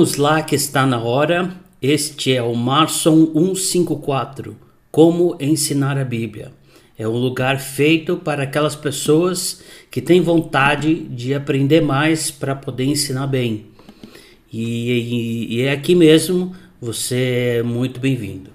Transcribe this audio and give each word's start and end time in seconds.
Vamos 0.00 0.16
lá 0.16 0.40
que 0.40 0.54
está 0.54 0.86
na 0.86 0.98
hora. 0.98 1.54
Este 1.82 2.34
é 2.34 2.42
o 2.42 2.54
Marson 2.54 3.32
154. 3.34 4.56
Como 4.90 5.36
ensinar 5.38 5.98
a 5.98 6.04
Bíblia. 6.06 6.52
É 6.98 7.06
um 7.06 7.18
lugar 7.18 7.60
feito 7.60 8.16
para 8.16 8.44
aquelas 8.44 8.74
pessoas 8.74 9.60
que 9.90 10.00
têm 10.00 10.22
vontade 10.22 10.94
de 10.94 11.34
aprender 11.34 11.82
mais 11.82 12.30
para 12.30 12.56
poder 12.56 12.84
ensinar 12.84 13.26
bem. 13.26 13.66
E, 14.50 14.90
e, 14.90 15.56
e, 15.56 15.62
é 15.64 15.72
aqui 15.72 15.94
mesmo, 15.94 16.56
você 16.80 17.58
é 17.58 17.62
muito 17.62 18.00
bem-vindo. 18.00 18.48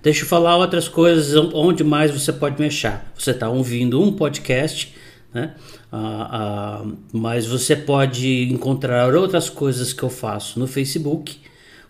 Deixa 0.00 0.22
eu 0.22 0.28
falar 0.28 0.56
outras 0.56 0.86
coisas 0.86 1.34
onde 1.52 1.82
mais 1.82 2.12
você 2.12 2.32
pode 2.32 2.60
me 2.60 2.68
achar. 2.68 3.12
Você 3.18 3.32
está 3.32 3.48
ouvindo 3.48 4.00
um 4.00 4.12
podcast, 4.12 4.94
né? 5.32 5.56
Ah, 5.96 6.28
ah, 6.32 6.84
mas 7.12 7.46
você 7.46 7.76
pode 7.76 8.52
encontrar 8.52 9.14
outras 9.14 9.48
coisas 9.48 9.92
que 9.92 10.02
eu 10.02 10.10
faço 10.10 10.58
no 10.58 10.66
Facebook 10.66 11.36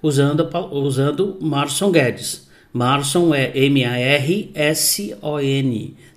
usando, 0.03 0.47
usando 0.73 1.39
Marson 1.41 1.91
Guedes. 1.91 2.47
Marson 2.71 3.35
é 3.35 3.51
M-A-R-S-O-N. 3.57 3.97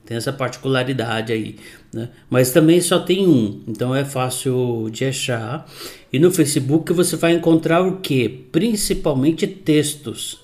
Tem 0.06 0.18
essa 0.18 0.34
particularidade 0.34 1.32
aí. 1.32 1.56
Né? 1.94 2.10
Mas 2.30 2.52
também 2.52 2.82
só 2.82 3.00
tem 3.00 3.26
um, 3.26 3.64
então 3.66 3.96
é 3.96 4.04
fácil 4.04 4.90
de 4.92 5.06
achar. 5.06 5.66
E 6.12 6.20
no 6.20 6.30
Facebook 6.30 6.92
você 6.92 7.16
vai 7.16 7.36
encontrar 7.36 7.82
o 7.84 8.02
que? 8.02 8.28
Principalmente 8.28 9.48
textos 9.48 10.42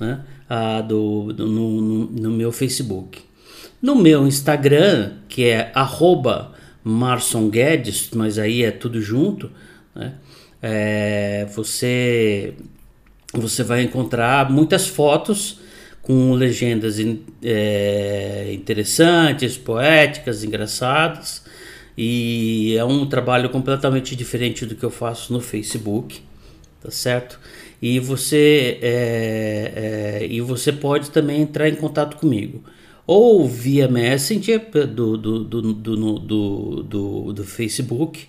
né? 0.00 0.20
ah, 0.48 0.80
do, 0.80 1.30
do 1.30 1.46
no, 1.46 1.82
no, 1.82 2.06
no 2.06 2.30
meu 2.30 2.50
Facebook. 2.50 3.20
No 3.82 3.94
meu 3.94 4.26
Instagram, 4.26 5.12
que 5.28 5.44
é 5.44 5.70
arroba 5.74 6.55
Marson 6.88 7.48
Guedes, 7.48 8.10
mas 8.14 8.38
aí 8.38 8.62
é 8.62 8.70
tudo 8.70 9.00
junto, 9.00 9.50
né? 9.92 10.14
É, 10.62 11.44
você 11.52 12.54
você 13.34 13.64
vai 13.64 13.82
encontrar 13.82 14.50
muitas 14.50 14.86
fotos 14.86 15.58
com 16.00 16.32
legendas 16.34 16.96
é, 17.42 18.52
interessantes, 18.52 19.58
poéticas, 19.58 20.44
engraçadas 20.44 21.42
e 21.98 22.76
é 22.78 22.84
um 22.84 23.04
trabalho 23.04 23.50
completamente 23.50 24.14
diferente 24.14 24.64
do 24.64 24.76
que 24.76 24.84
eu 24.84 24.90
faço 24.90 25.32
no 25.32 25.40
Facebook, 25.40 26.20
tá 26.80 26.90
certo? 26.90 27.40
E 27.82 27.98
você 27.98 28.78
é, 28.80 30.20
é, 30.22 30.26
e 30.30 30.40
você 30.40 30.72
pode 30.72 31.10
também 31.10 31.42
entrar 31.42 31.68
em 31.68 31.74
contato 31.74 32.16
comigo 32.16 32.62
ou 33.06 33.46
via 33.46 33.86
Messenger 33.86 34.60
do, 34.86 35.16
do, 35.16 35.44
do, 35.44 35.62
do, 35.62 36.18
do, 36.18 36.82
do, 36.82 37.32
do 37.32 37.44
Facebook. 37.44 38.26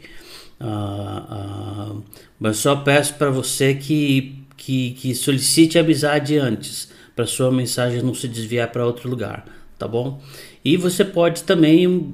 Uh, 0.60 1.96
uh, 1.96 2.04
mas 2.40 2.58
só 2.58 2.76
peço 2.76 3.16
para 3.16 3.32
você 3.32 3.74
que, 3.74 4.44
que, 4.56 4.92
que 4.92 5.16
solicite 5.16 5.80
amizade 5.80 6.38
antes, 6.38 6.90
para 7.16 7.26
sua 7.26 7.52
mensagem 7.52 8.02
não 8.02 8.14
se 8.14 8.28
desviar 8.28 8.72
para 8.72 8.86
outro 8.86 9.10
lugar, 9.10 9.46
tá 9.78 9.88
bom? 9.88 10.22
E 10.64 10.78
você 10.78 11.04
pode 11.04 11.44
também, 11.44 12.14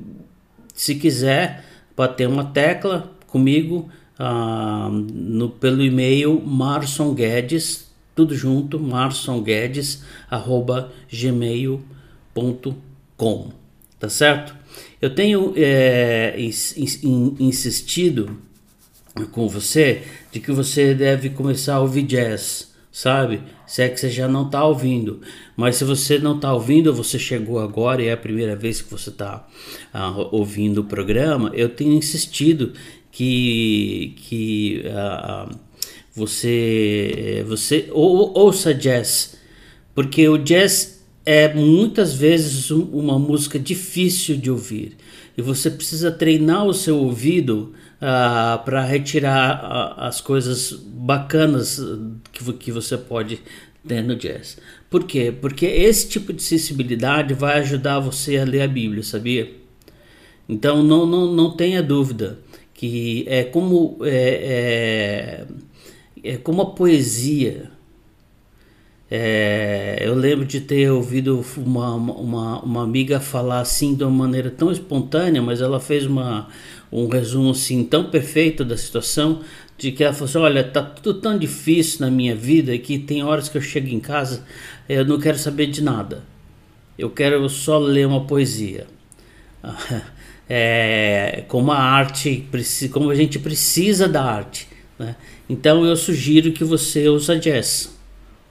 se 0.73 0.95
quiser, 0.95 1.65
bater 1.95 2.27
uma 2.27 2.45
tecla 2.45 3.11
comigo 3.27 3.89
uh, 4.19 4.89
no, 4.89 5.49
pelo 5.49 5.83
e-mail 5.83 6.41
Marson 6.41 7.13
Guedes, 7.13 7.91
tudo 8.15 8.35
junto, 8.35 8.79
marsonguedes, 8.79 10.03
arroba 10.29 10.91
gmail.com 11.11 11.93
com, 13.15 13.51
tá 13.99 14.09
certo? 14.09 14.55
Eu 15.01 15.13
tenho 15.13 15.53
é, 15.55 16.35
insistido 17.39 18.39
com 19.31 19.47
você 19.47 20.01
de 20.31 20.39
que 20.39 20.51
você 20.51 20.95
deve 20.95 21.29
começar 21.29 21.75
a 21.75 21.79
ouvir 21.79 22.03
jazz, 22.03 22.73
sabe? 22.91 23.41
Se 23.67 23.81
é 23.81 23.89
que 23.89 23.99
você 23.99 24.09
já 24.09 24.27
não 24.27 24.45
está 24.45 24.63
ouvindo. 24.63 25.21
Mas 25.55 25.75
se 25.75 25.83
você 25.83 26.17
não 26.17 26.35
está 26.35 26.53
ouvindo, 26.53 26.93
você 26.93 27.19
chegou 27.19 27.59
agora 27.59 28.01
e 28.01 28.07
é 28.07 28.13
a 28.13 28.17
primeira 28.17 28.55
vez 28.55 28.81
que 28.81 28.89
você 28.89 29.09
está 29.09 29.47
uh, 29.93 30.29
ouvindo 30.31 30.79
o 30.79 30.85
programa, 30.85 31.51
eu 31.53 31.69
tenho 31.69 31.93
insistido 31.93 32.73
que, 33.11 34.15
que 34.17 34.83
uh, 34.87 35.55
você, 36.13 37.43
você 37.47 37.89
ou, 37.91 38.37
ouça 38.37 38.73
jazz, 38.73 39.35
porque 39.93 40.27
o 40.27 40.37
jazz 40.37 41.02
é 41.25 41.53
muitas 41.53 42.13
vezes 42.13 42.69
uma 42.69 43.17
música 43.17 43.57
difícil 43.57 44.37
de 44.37 44.51
ouvir 44.51 44.97
e 45.37 45.41
você 45.41 45.69
precisa 45.69 46.11
treinar 46.11 46.65
o 46.65 46.73
seu 46.73 46.97
ouvido 46.97 47.73
ah, 48.01 48.61
para 48.63 48.83
retirar 48.83 49.59
ah, 49.63 50.07
as 50.07 50.19
coisas 50.19 50.73
bacanas 50.73 51.79
que, 52.31 52.53
que 52.53 52.71
você 52.71 52.97
pode 52.97 53.39
ter 53.87 54.01
no 54.01 54.15
jazz. 54.15 54.57
Por 54.89 55.05
quê? 55.05 55.31
Porque 55.31 55.65
esse 55.65 56.07
tipo 56.09 56.31
de 56.33 56.43
sensibilidade 56.43 57.33
vai 57.33 57.59
ajudar 57.59 57.99
você 57.99 58.37
a 58.37 58.45
ler 58.45 58.61
a 58.61 58.67
Bíblia, 58.67 59.03
sabia? 59.03 59.51
Então 60.47 60.83
não, 60.83 61.05
não, 61.05 61.33
não 61.33 61.55
tenha 61.55 61.81
dúvida 61.81 62.39
que 62.73 63.23
é 63.27 63.43
como 63.43 63.97
é, 64.03 65.45
é, 66.23 66.31
é 66.31 66.37
como 66.37 66.61
a 66.61 66.71
poesia 66.71 67.72
é, 69.15 69.99
eu 70.01 70.15
lembro 70.15 70.43
de 70.43 70.59
ter 70.59 70.89
ouvido 70.89 71.45
uma, 71.55 71.93
uma, 71.93 72.59
uma 72.63 72.83
amiga 72.83 73.19
falar 73.19 73.59
assim 73.59 73.93
de 73.93 74.03
uma 74.03 74.09
maneira 74.09 74.49
tão 74.49 74.71
espontânea, 74.71 75.39
mas 75.39 75.61
ela 75.61 75.79
fez 75.79 76.07
uma, 76.07 76.47
um 76.91 77.07
resumo 77.07 77.51
assim 77.51 77.83
tão 77.83 78.05
perfeito 78.05 78.65
da 78.65 78.75
situação, 78.75 79.41
de 79.77 79.91
que 79.91 80.03
ela 80.03 80.13
falou 80.13 80.25
assim, 80.27 80.39
olha, 80.39 80.63
tá 80.63 80.81
tudo 80.81 81.21
tão 81.21 81.37
difícil 81.37 82.01
na 82.01 82.09
minha 82.09 82.35
vida 82.35 82.75
que 82.79 82.97
tem 82.97 83.23
horas 83.23 83.47
que 83.47 83.55
eu 83.55 83.61
chego 83.61 83.87
em 83.87 83.99
casa 83.99 84.43
eu 84.89 85.05
não 85.05 85.19
quero 85.19 85.37
saber 85.37 85.67
de 85.67 85.83
nada. 85.83 86.23
Eu 86.97 87.11
quero 87.11 87.47
só 87.49 87.77
ler 87.77 88.07
uma 88.07 88.25
poesia. 88.25 88.87
É, 90.55 91.45
como 91.47 91.71
a 91.71 91.79
arte, 91.79 92.45
como 92.91 93.09
a 93.09 93.15
gente 93.15 93.39
precisa 93.39 94.09
da 94.09 94.21
arte. 94.21 94.67
Né? 94.99 95.15
Então 95.49 95.85
eu 95.85 95.95
sugiro 95.95 96.51
que 96.51 96.65
você 96.65 97.07
use 97.07 97.39
jazz 97.39 97.93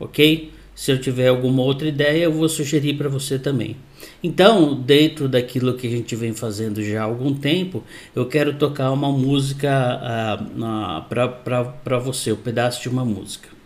ok? 0.05 0.53
Se 0.75 0.91
eu 0.91 1.01
tiver 1.01 1.29
alguma 1.29 1.63
outra 1.63 1.89
ideia, 1.89 2.25
eu 2.25 2.33
vou 2.33 2.49
sugerir 2.49 2.95
para 2.95 3.09
você 3.09 3.39
também. 3.39 3.77
Então, 4.23 4.75
dentro 4.75 5.29
daquilo 5.29 5.75
que 5.75 5.87
a 5.87 5.91
gente 5.91 6.17
vem 6.17 6.33
fazendo 6.33 6.83
já 6.83 7.03
há 7.03 7.05
algum 7.05 7.35
tempo, 7.35 7.85
eu 8.15 8.27
quero 8.27 8.55
tocar 8.55 8.91
uma 8.91 9.13
música 9.13 10.41
uh, 10.41 11.09
para 11.85 11.99
você, 11.99 12.33
um 12.33 12.37
pedaço 12.37 12.83
de 12.83 12.89
uma 12.89 13.05
música. 13.05 13.62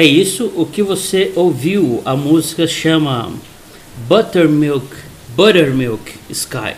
É 0.00 0.02
isso, 0.02 0.50
o 0.56 0.64
que 0.64 0.82
você 0.82 1.30
ouviu, 1.36 2.00
a 2.06 2.16
música 2.16 2.66
chama 2.66 3.30
Buttermilk, 4.08 4.86
Buttermilk 5.36 6.14
Sky. 6.30 6.74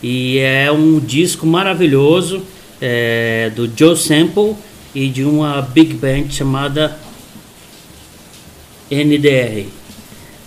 E 0.00 0.38
é 0.38 0.70
um 0.70 1.00
disco 1.00 1.48
maravilhoso 1.48 2.44
é, 2.80 3.50
do 3.56 3.68
Joe 3.76 3.96
Sample 3.96 4.54
e 4.94 5.08
de 5.08 5.24
uma 5.24 5.62
big 5.62 5.94
band 5.94 6.30
chamada 6.30 6.96
NDR. 8.88 9.66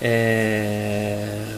É, 0.01 1.57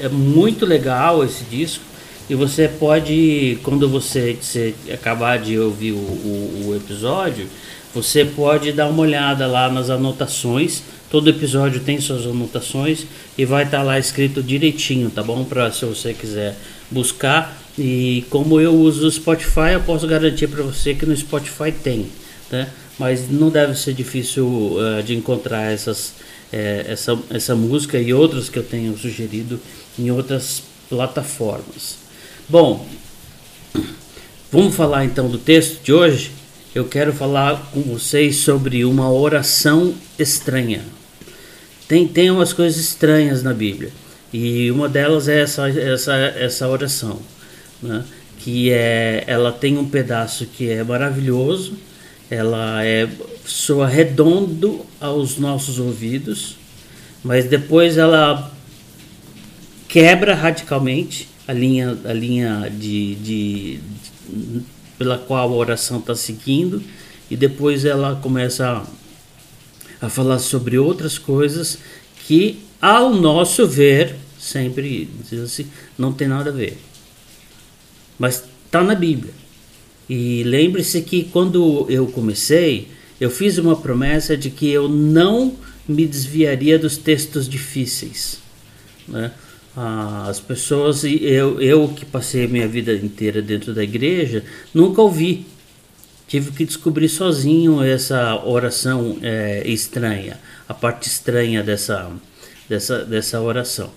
é 0.00 0.08
muito 0.10 0.66
legal 0.66 1.24
esse 1.24 1.44
disco 1.44 1.82
e 2.28 2.34
você 2.34 2.68
pode, 2.68 3.58
quando 3.62 3.88
você, 3.88 4.36
você 4.38 4.74
acabar 4.92 5.38
de 5.38 5.58
ouvir 5.58 5.92
o, 5.92 5.96
o, 5.96 6.64
o 6.66 6.76
episódio, 6.76 7.46
você 7.94 8.24
pode 8.24 8.72
dar 8.72 8.88
uma 8.88 9.02
olhada 9.02 9.46
lá 9.46 9.70
nas 9.70 9.90
anotações 9.90 10.82
Todo 11.10 11.30
episódio 11.30 11.80
tem 11.80 11.98
suas 12.00 12.26
anotações 12.26 13.06
e 13.36 13.44
vai 13.46 13.64
estar 13.64 13.78
tá 13.78 13.82
lá 13.82 13.98
escrito 13.98 14.42
direitinho, 14.42 15.08
tá 15.08 15.22
bom? 15.22 15.42
Para 15.42 15.72
se 15.72 15.84
você 15.86 16.12
quiser 16.12 16.54
buscar. 16.90 17.58
E 17.78 18.26
como 18.28 18.60
eu 18.60 18.74
uso 18.74 19.06
o 19.06 19.10
Spotify, 19.10 19.72
eu 19.72 19.80
posso 19.80 20.06
garantir 20.06 20.48
para 20.48 20.62
você 20.62 20.94
que 20.94 21.06
no 21.06 21.16
Spotify 21.16 21.72
tem, 21.72 22.08
né? 22.50 22.68
Mas 22.98 23.30
não 23.30 23.48
deve 23.48 23.74
ser 23.74 23.94
difícil 23.94 24.46
uh, 24.46 25.02
de 25.02 25.14
encontrar 25.14 25.72
essas, 25.72 26.12
é, 26.52 26.84
essa, 26.88 27.18
essa 27.30 27.54
música 27.54 27.98
e 27.98 28.12
outras 28.12 28.50
que 28.50 28.58
eu 28.58 28.64
tenho 28.64 28.96
sugerido 28.98 29.58
em 29.98 30.10
outras 30.10 30.62
plataformas. 30.90 31.96
Bom, 32.48 32.86
vamos 34.52 34.74
falar 34.74 35.06
então 35.06 35.30
do 35.30 35.38
texto 35.38 35.82
de 35.82 35.92
hoje. 35.92 36.32
Eu 36.74 36.84
quero 36.84 37.14
falar 37.14 37.70
com 37.72 37.80
vocês 37.80 38.36
sobre 38.36 38.84
uma 38.84 39.10
oração 39.10 39.94
estranha. 40.18 40.82
Tem, 41.88 42.06
tem 42.06 42.30
umas 42.30 42.52
coisas 42.52 42.78
estranhas 42.78 43.42
na 43.42 43.54
Bíblia 43.54 43.90
e 44.32 44.70
uma 44.70 44.88
delas 44.88 45.28
é 45.28 45.40
essa, 45.40 45.68
essa, 45.70 46.14
essa 46.14 46.68
oração, 46.68 47.20
né? 47.82 48.04
que 48.38 48.70
é, 48.70 49.24
ela 49.26 49.50
tem 49.50 49.78
um 49.78 49.88
pedaço 49.88 50.44
que 50.44 50.68
é 50.68 50.84
maravilhoso, 50.84 51.78
ela 52.30 52.84
é 52.84 53.08
soa 53.46 53.86
redondo 53.86 54.84
aos 55.00 55.38
nossos 55.38 55.78
ouvidos, 55.78 56.56
mas 57.24 57.46
depois 57.46 57.96
ela 57.96 58.52
quebra 59.88 60.34
radicalmente 60.34 61.26
a 61.48 61.54
linha, 61.54 61.96
a 62.04 62.12
linha 62.12 62.70
de, 62.70 63.14
de, 63.14 63.80
de 64.28 64.60
pela 64.98 65.16
qual 65.16 65.52
a 65.52 65.56
oração 65.56 65.98
está 65.98 66.14
seguindo 66.14 66.82
e 67.30 67.36
depois 67.36 67.84
ela 67.84 68.16
começa 68.16 68.66
a, 70.00 70.06
a 70.06 70.08
falar 70.10 70.38
sobre 70.38 70.78
outras 70.78 71.18
coisas 71.18 71.78
que, 72.26 72.58
ao 72.80 73.14
nosso 73.14 73.66
ver, 73.66 74.16
sempre 74.38 75.08
diz 75.30 75.40
assim, 75.40 75.66
não 75.96 76.12
tem 76.12 76.26
nada 76.28 76.50
a 76.50 76.52
ver. 76.52 76.78
Mas 78.18 78.44
está 78.66 78.82
na 78.82 78.94
Bíblia. 78.94 79.32
E 80.08 80.42
lembre-se 80.42 81.02
que 81.02 81.24
quando 81.24 81.86
eu 81.88 82.06
comecei, 82.06 82.88
eu 83.20 83.30
fiz 83.30 83.58
uma 83.58 83.76
promessa 83.76 84.36
de 84.36 84.50
que 84.50 84.68
eu 84.68 84.88
não 84.88 85.54
me 85.86 86.06
desviaria 86.06 86.78
dos 86.78 86.96
textos 86.96 87.48
difíceis. 87.48 88.38
Né? 89.06 89.32
As 89.80 90.40
pessoas, 90.40 91.04
eu, 91.04 91.60
eu 91.60 91.88
que 91.88 92.04
passei 92.04 92.46
a 92.46 92.48
minha 92.48 92.66
vida 92.66 92.92
inteira 92.92 93.40
dentro 93.40 93.72
da 93.72 93.84
igreja, 93.84 94.42
nunca 94.74 95.00
ouvi. 95.00 95.46
Tive 96.26 96.50
que 96.50 96.64
descobrir 96.64 97.08
sozinho 97.08 97.80
essa 97.82 98.44
oração 98.44 99.18
é, 99.22 99.62
estranha, 99.68 100.38
a 100.68 100.74
parte 100.74 101.06
estranha 101.08 101.62
dessa, 101.62 102.10
dessa, 102.68 103.04
dessa 103.04 103.40
oração. 103.40 103.90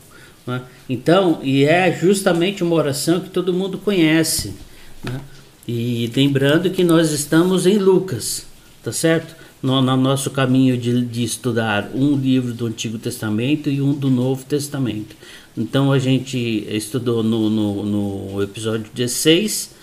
Né? 0.46 0.62
Então, 0.88 1.40
e 1.42 1.66
é 1.66 1.92
justamente 1.92 2.64
uma 2.64 2.76
oração 2.76 3.20
que 3.20 3.32
todo 3.32 3.52
mundo 3.52 3.80
conhece. 3.80 4.54
Né? 5.04 5.20
E 5.68 6.12
lembrando 6.16 6.70
que 6.70 6.84
nós 6.84 7.12
estamos 7.12 7.66
em 7.66 7.80
Lucas, 7.80 8.46
tá 8.84 8.92
certo? 8.92 9.36
No, 9.62 9.80
no 9.82 9.96
nosso 9.96 10.32
caminho 10.32 10.76
de, 10.76 11.06
de 11.06 11.24
estudar 11.24 11.92
um 11.94 12.16
livro 12.16 12.52
do 12.52 12.66
Antigo 12.66 12.98
Testamento 12.98 13.70
e 13.70 13.80
um 13.82 13.94
do 13.94 14.10
Novo 14.10 14.44
Testamento. 14.44 15.16
Então 15.56 15.92
a 15.92 16.00
gente 16.00 16.38
estudou 16.70 17.22
no, 17.22 17.50
no, 17.50 17.86
no 17.86 18.42
episódio 18.42 18.88
16 18.94 19.76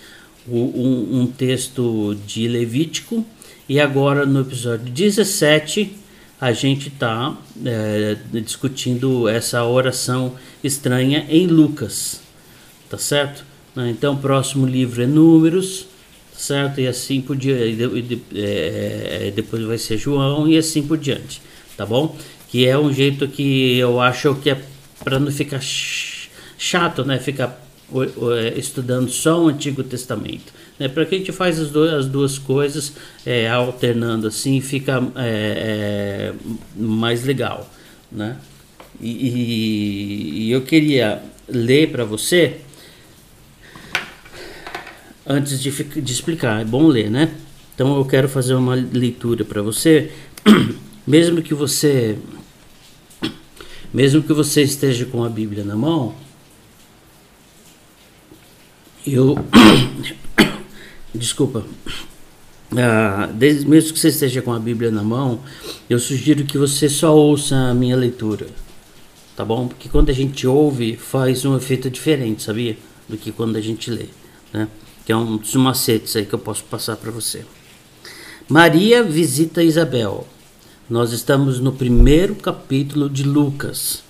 um, 0.50 1.20
um, 1.20 1.26
texto 1.26 2.16
de 2.26 2.48
Levítico 2.48 3.24
e 3.68 3.78
agora 3.78 4.24
no 4.24 4.40
episódio 4.40 4.90
17 4.90 5.92
a 6.40 6.52
gente 6.52 6.88
está 6.88 7.36
é, 7.64 8.16
discutindo 8.32 9.28
essa 9.28 9.64
oração 9.64 10.34
estranha 10.62 11.26
em 11.28 11.46
Lucas, 11.46 12.20
tá 12.88 12.96
certo? 12.96 13.44
Então 13.76 14.14
o 14.14 14.18
próximo 14.18 14.66
livro 14.66 15.02
é 15.02 15.06
Números, 15.06 15.86
certo? 16.38 16.80
E 16.80 16.86
assim 16.86 17.20
por 17.20 17.36
diante, 17.36 18.22
é, 18.34 19.32
depois 19.34 19.64
vai 19.64 19.76
ser 19.76 19.98
João 19.98 20.48
e 20.48 20.56
assim 20.56 20.82
por 20.82 20.96
diante, 20.96 21.42
tá 21.76 21.84
bom? 21.84 22.16
Que 22.48 22.66
é 22.66 22.78
um 22.78 22.92
jeito 22.92 23.26
que 23.26 23.76
eu 23.76 24.00
acho 24.00 24.34
que 24.36 24.50
é 24.50 24.62
para 25.02 25.18
não 25.18 25.30
ficar 25.32 25.60
chato, 25.60 27.04
né? 27.04 27.18
Ficar 27.18 27.60
é, 28.36 28.58
estudando 28.58 29.10
só 29.10 29.42
o 29.42 29.48
Antigo 29.48 29.82
Testamento. 29.82 30.52
Né? 30.78 30.88
Para 30.88 31.04
que 31.04 31.16
a 31.16 31.18
gente 31.18 31.32
faz 31.32 31.58
as, 31.58 31.70
duas, 31.70 31.92
as 31.92 32.06
duas 32.06 32.38
coisas 32.38 32.92
é, 33.26 33.48
alternando 33.48 34.28
assim, 34.28 34.60
fica 34.60 35.02
é, 35.16 36.32
é, 36.32 36.34
mais 36.76 37.24
legal, 37.24 37.68
né? 38.10 38.36
E, 39.00 39.10
e, 39.10 40.46
e 40.46 40.50
eu 40.52 40.62
queria 40.62 41.22
ler 41.48 41.90
para 41.90 42.04
você 42.04 42.58
antes 45.28 45.60
de, 45.60 45.70
de 45.70 46.12
explicar. 46.12 46.62
É 46.62 46.64
bom 46.64 46.86
ler, 46.86 47.10
né? 47.10 47.30
Então 47.74 47.96
eu 47.96 48.04
quero 48.04 48.28
fazer 48.28 48.54
uma 48.54 48.74
leitura 48.74 49.44
para 49.44 49.62
você, 49.62 50.10
mesmo 51.06 51.42
que 51.42 51.54
você 51.54 52.18
mesmo 53.92 54.22
que 54.22 54.32
você 54.32 54.62
esteja 54.62 55.06
com 55.06 55.24
a 55.24 55.28
Bíblia 55.28 55.64
na 55.64 55.74
mão, 55.74 56.14
eu. 59.06 59.36
Desculpa. 61.14 61.64
Ah, 62.76 63.30
mesmo 63.34 63.94
que 63.94 63.98
você 63.98 64.08
esteja 64.08 64.42
com 64.42 64.52
a 64.52 64.58
Bíblia 64.58 64.90
na 64.90 65.02
mão, 65.02 65.40
eu 65.88 65.98
sugiro 65.98 66.44
que 66.44 66.58
você 66.58 66.88
só 66.88 67.16
ouça 67.16 67.56
a 67.56 67.74
minha 67.74 67.96
leitura. 67.96 68.46
Tá 69.34 69.44
bom? 69.44 69.68
Porque 69.68 69.88
quando 69.88 70.10
a 70.10 70.12
gente 70.12 70.46
ouve, 70.46 70.96
faz 70.96 71.46
um 71.46 71.56
efeito 71.56 71.88
diferente, 71.88 72.42
sabia? 72.42 72.76
Do 73.08 73.16
que 73.16 73.32
quando 73.32 73.56
a 73.56 73.60
gente 73.60 73.90
lê. 73.90 74.06
Né? 74.52 74.68
Que 75.08 75.12
é 75.12 75.16
um 75.16 75.38
dos 75.38 75.54
macetes 75.54 76.14
aí 76.16 76.26
que 76.26 76.34
eu 76.34 76.38
posso 76.38 76.62
passar 76.64 76.94
para 76.98 77.10
você. 77.10 77.42
Maria 78.46 79.02
visita 79.02 79.62
Isabel. 79.62 80.28
Nós 80.86 81.12
estamos 81.12 81.60
no 81.60 81.72
primeiro 81.72 82.34
capítulo 82.34 83.08
de 83.08 83.22
Lucas, 83.22 84.02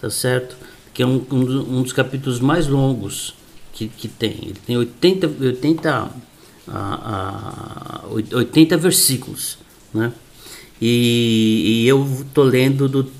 tá 0.00 0.08
certo? 0.08 0.56
Que 0.94 1.02
é 1.02 1.06
um, 1.08 1.26
um, 1.28 1.78
um 1.78 1.82
dos 1.82 1.92
capítulos 1.92 2.38
mais 2.38 2.68
longos 2.68 3.34
que, 3.72 3.88
que 3.88 4.06
tem. 4.06 4.30
Ele 4.42 4.58
tem 4.64 4.76
80, 4.76 5.26
80, 5.40 6.10
a, 6.68 8.04
a, 8.04 8.06
80 8.12 8.76
versículos, 8.76 9.58
né? 9.92 10.12
E, 10.80 11.82
e 11.82 11.88
eu 11.88 12.24
tô 12.32 12.44
lendo 12.44 12.88
do, 12.88 13.10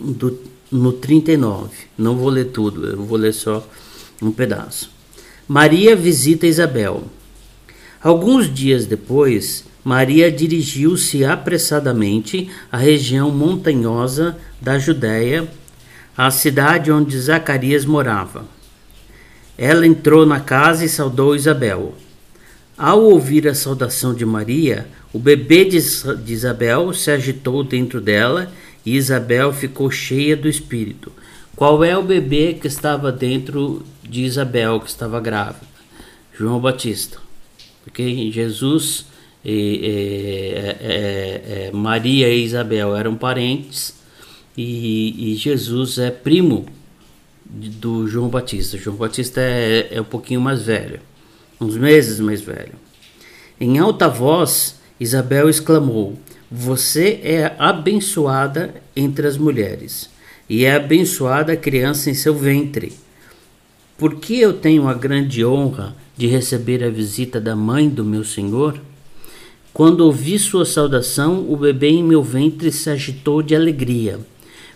do, 0.00 0.40
no 0.72 0.94
39. 0.94 1.68
Não 1.98 2.16
vou 2.16 2.30
ler 2.30 2.46
tudo, 2.46 2.86
eu 2.86 3.04
vou 3.04 3.18
ler 3.18 3.34
só 3.34 3.62
um 4.22 4.32
pedaço. 4.32 4.96
Maria 5.48 5.96
visita 5.96 6.46
Isabel. 6.46 7.04
Alguns 8.02 8.52
dias 8.52 8.84
depois, 8.84 9.64
Maria 9.82 10.30
dirigiu-se 10.30 11.24
apressadamente 11.24 12.50
à 12.70 12.76
região 12.76 13.30
montanhosa 13.30 14.36
da 14.60 14.78
Judéia, 14.78 15.48
à 16.14 16.30
cidade 16.30 16.92
onde 16.92 17.18
Zacarias 17.18 17.86
morava. 17.86 18.44
Ela 19.56 19.86
entrou 19.86 20.26
na 20.26 20.38
casa 20.38 20.84
e 20.84 20.88
saudou 20.88 21.34
Isabel. 21.34 21.94
Ao 22.76 23.02
ouvir 23.02 23.48
a 23.48 23.54
saudação 23.54 24.12
de 24.12 24.26
Maria, 24.26 24.86
o 25.14 25.18
bebê 25.18 25.64
de 25.64 25.78
Isabel 26.30 26.92
se 26.92 27.10
agitou 27.10 27.64
dentro 27.64 28.02
dela 28.02 28.52
e 28.84 28.94
Isabel 28.94 29.50
ficou 29.54 29.90
cheia 29.90 30.36
do 30.36 30.46
espírito. 30.46 31.10
Qual 31.56 31.82
é 31.82 31.96
o 31.96 32.02
bebê 32.02 32.52
que 32.52 32.68
estava 32.68 33.10
dentro 33.10 33.82
de 34.08 34.24
Isabel, 34.24 34.80
que 34.80 34.88
estava 34.88 35.20
grávida? 35.20 35.66
João 36.32 36.60
Batista. 36.60 37.18
Porque 37.84 38.30
Jesus 38.30 39.06
e, 39.44 39.80
é, 40.54 40.76
é, 40.80 41.68
é, 41.68 41.70
Maria 41.72 42.28
e 42.28 42.44
Isabel 42.44 42.96
eram 42.96 43.16
parentes 43.16 43.94
e, 44.56 45.32
e 45.32 45.36
Jesus 45.36 45.98
é 45.98 46.10
primo 46.10 46.66
do 47.44 48.06
João 48.06 48.28
Batista. 48.28 48.76
João 48.76 48.96
Batista 48.96 49.40
é, 49.40 49.88
é 49.90 50.00
um 50.00 50.04
pouquinho 50.04 50.40
mais 50.40 50.62
velho, 50.62 51.00
uns 51.60 51.76
meses 51.76 52.20
mais 52.20 52.40
velho. 52.40 52.74
Em 53.60 53.78
alta 53.78 54.08
voz, 54.08 54.78
Isabel 55.00 55.48
exclamou: 55.48 56.18
Você 56.50 57.20
é 57.22 57.54
abençoada 57.58 58.74
entre 58.94 59.26
as 59.26 59.38
mulheres, 59.38 60.10
e 60.48 60.64
é 60.64 60.74
abençoada 60.74 61.52
a 61.52 61.56
criança 61.56 62.10
em 62.10 62.14
seu 62.14 62.34
ventre. 62.34 62.92
Por 63.98 64.14
que 64.14 64.38
eu 64.38 64.52
tenho 64.52 64.86
a 64.86 64.94
grande 64.94 65.44
honra 65.44 65.94
de 66.16 66.28
receber 66.28 66.84
a 66.84 66.88
visita 66.88 67.40
da 67.40 67.56
mãe 67.56 67.88
do 67.88 68.04
meu 68.04 68.22
Senhor? 68.22 68.80
Quando 69.74 70.02
ouvi 70.02 70.38
sua 70.38 70.64
saudação, 70.64 71.44
o 71.50 71.56
bebê 71.56 71.88
em 71.88 72.04
meu 72.04 72.22
ventre 72.22 72.70
se 72.70 72.88
agitou 72.88 73.42
de 73.42 73.56
alegria. 73.56 74.20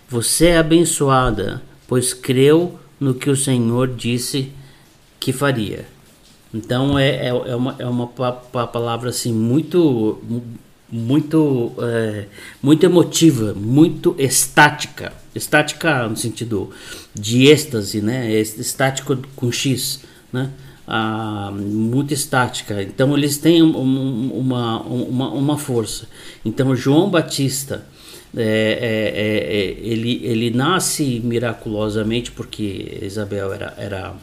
Você 0.09 0.47
é 0.47 0.59
abençoada, 0.59 1.63
pois 1.87 2.13
creu 2.13 2.79
no 2.99 3.15
que 3.15 3.31
o 3.31 3.37
Senhor 3.37 3.95
disse 3.95 4.51
que 5.21 5.33
faria. 5.33 5.87
Então 6.53 6.99
é, 6.99 7.09
é, 7.09 7.29
é 7.29 7.57
uma, 7.57 7.77
é 7.79 7.87
uma 7.87 8.07
palavra 8.09 9.11
assim 9.11 9.33
muito 9.33 10.21
muito, 10.91 11.73
é, 11.79 12.27
muito 12.61 12.85
emotiva, 12.85 13.55
muito 13.55 14.15
estática. 14.19 15.22
Estática 15.35 16.09
no 16.09 16.17
sentido 16.17 16.71
de 17.15 17.47
êxtase, 17.47 18.01
né? 18.01 18.33
Estático 18.33 19.17
com 19.35 19.51
X, 19.51 20.01
né? 20.33 20.51
Ah, 20.87 21.51
muito 21.55 22.13
estática. 22.13 22.83
Então 22.83 23.17
eles 23.17 23.39
têm 23.39 23.63
uma, 23.63 24.81
uma, 24.83 25.31
uma 25.31 25.59
força. 25.59 26.09
Então 26.45 26.75
João 26.75 27.09
Batista 27.09 27.87
é, 28.37 28.43
é, 28.43 29.21
é, 29.21 29.59
é, 29.59 29.93
ele, 29.93 30.21
ele 30.25 30.51
nasce 30.51 31.21
miraculosamente 31.23 32.33
porque 32.33 32.99
Isabel 33.03 33.53
era, 33.53 33.75
era 33.77 34.15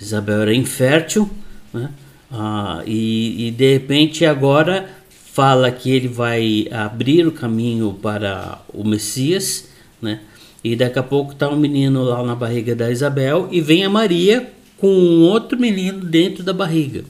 Isabel 0.00 0.42
era 0.42 0.54
infértil, 0.54 1.30
né? 1.72 1.90
Ah, 2.30 2.82
e, 2.84 3.46
e 3.46 3.50
de 3.52 3.72
repente 3.72 4.26
agora 4.26 4.90
fala 5.36 5.70
que 5.70 5.90
ele 5.90 6.08
vai 6.08 6.66
abrir 6.70 7.26
o 7.26 7.30
caminho 7.30 7.92
para 8.00 8.62
o 8.72 8.82
Messias, 8.82 9.68
né? 10.00 10.20
E 10.64 10.74
daqui 10.74 10.98
a 10.98 11.02
pouco 11.02 11.32
está 11.32 11.46
um 11.50 11.58
menino 11.58 12.02
lá 12.02 12.22
na 12.22 12.34
barriga 12.34 12.74
da 12.74 12.90
Isabel 12.90 13.46
e 13.52 13.60
vem 13.60 13.84
a 13.84 13.90
Maria 13.90 14.50
com 14.78 14.88
um 14.88 15.24
outro 15.24 15.60
menino 15.60 16.00
dentro 16.00 16.42
da 16.42 16.54
barriga. 16.54 17.04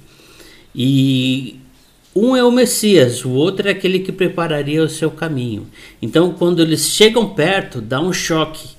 E 0.74 1.54
um 2.16 2.34
é 2.34 2.42
o 2.42 2.50
Messias, 2.50 3.24
o 3.24 3.30
outro 3.30 3.68
é 3.68 3.70
aquele 3.70 4.00
que 4.00 4.10
prepararia 4.10 4.82
o 4.82 4.88
seu 4.88 5.12
caminho. 5.12 5.68
Então, 6.02 6.32
quando 6.32 6.60
eles 6.60 6.84
chegam 6.88 7.28
perto, 7.28 7.80
dá 7.80 8.00
um 8.00 8.12
choque, 8.12 8.70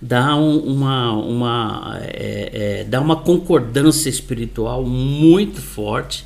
dá 0.00 0.36
um, 0.36 0.58
uma, 0.58 1.12
uma, 1.12 1.98
é, 2.02 2.50
é, 2.52 2.84
dá 2.84 3.00
uma 3.00 3.16
concordância 3.16 4.08
espiritual 4.08 4.86
muito 4.86 5.60
forte 5.60 6.24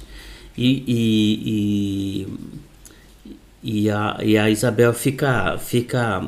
e, 0.58 0.84
e, 0.86 2.26
e, 2.26 2.26
e, 3.66 3.90
a, 3.90 4.18
e 4.22 4.38
a 4.38 4.48
Isabel 4.48 4.94
fica, 4.94 5.58
fica 5.58 6.24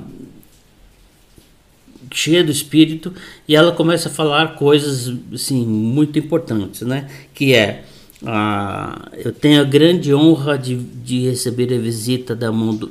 cheia 2.12 2.42
do 2.42 2.50
espírito 2.50 3.14
e 3.46 3.54
ela 3.54 3.70
começa 3.70 4.08
a 4.08 4.12
falar 4.12 4.56
coisas 4.56 5.14
assim 5.32 5.64
muito 5.64 6.18
importantes, 6.18 6.82
né? 6.82 7.08
Que 7.32 7.54
é 7.54 7.84
ah, 8.26 9.08
eu 9.16 9.30
tenho 9.30 9.60
a 9.60 9.64
grande 9.64 10.12
honra 10.12 10.58
de, 10.58 10.74
de 10.74 11.28
receber 11.28 11.72
a 11.72 11.78
visita 11.78 12.34
da, 12.34 12.50
mão 12.50 12.74
do, 12.74 12.90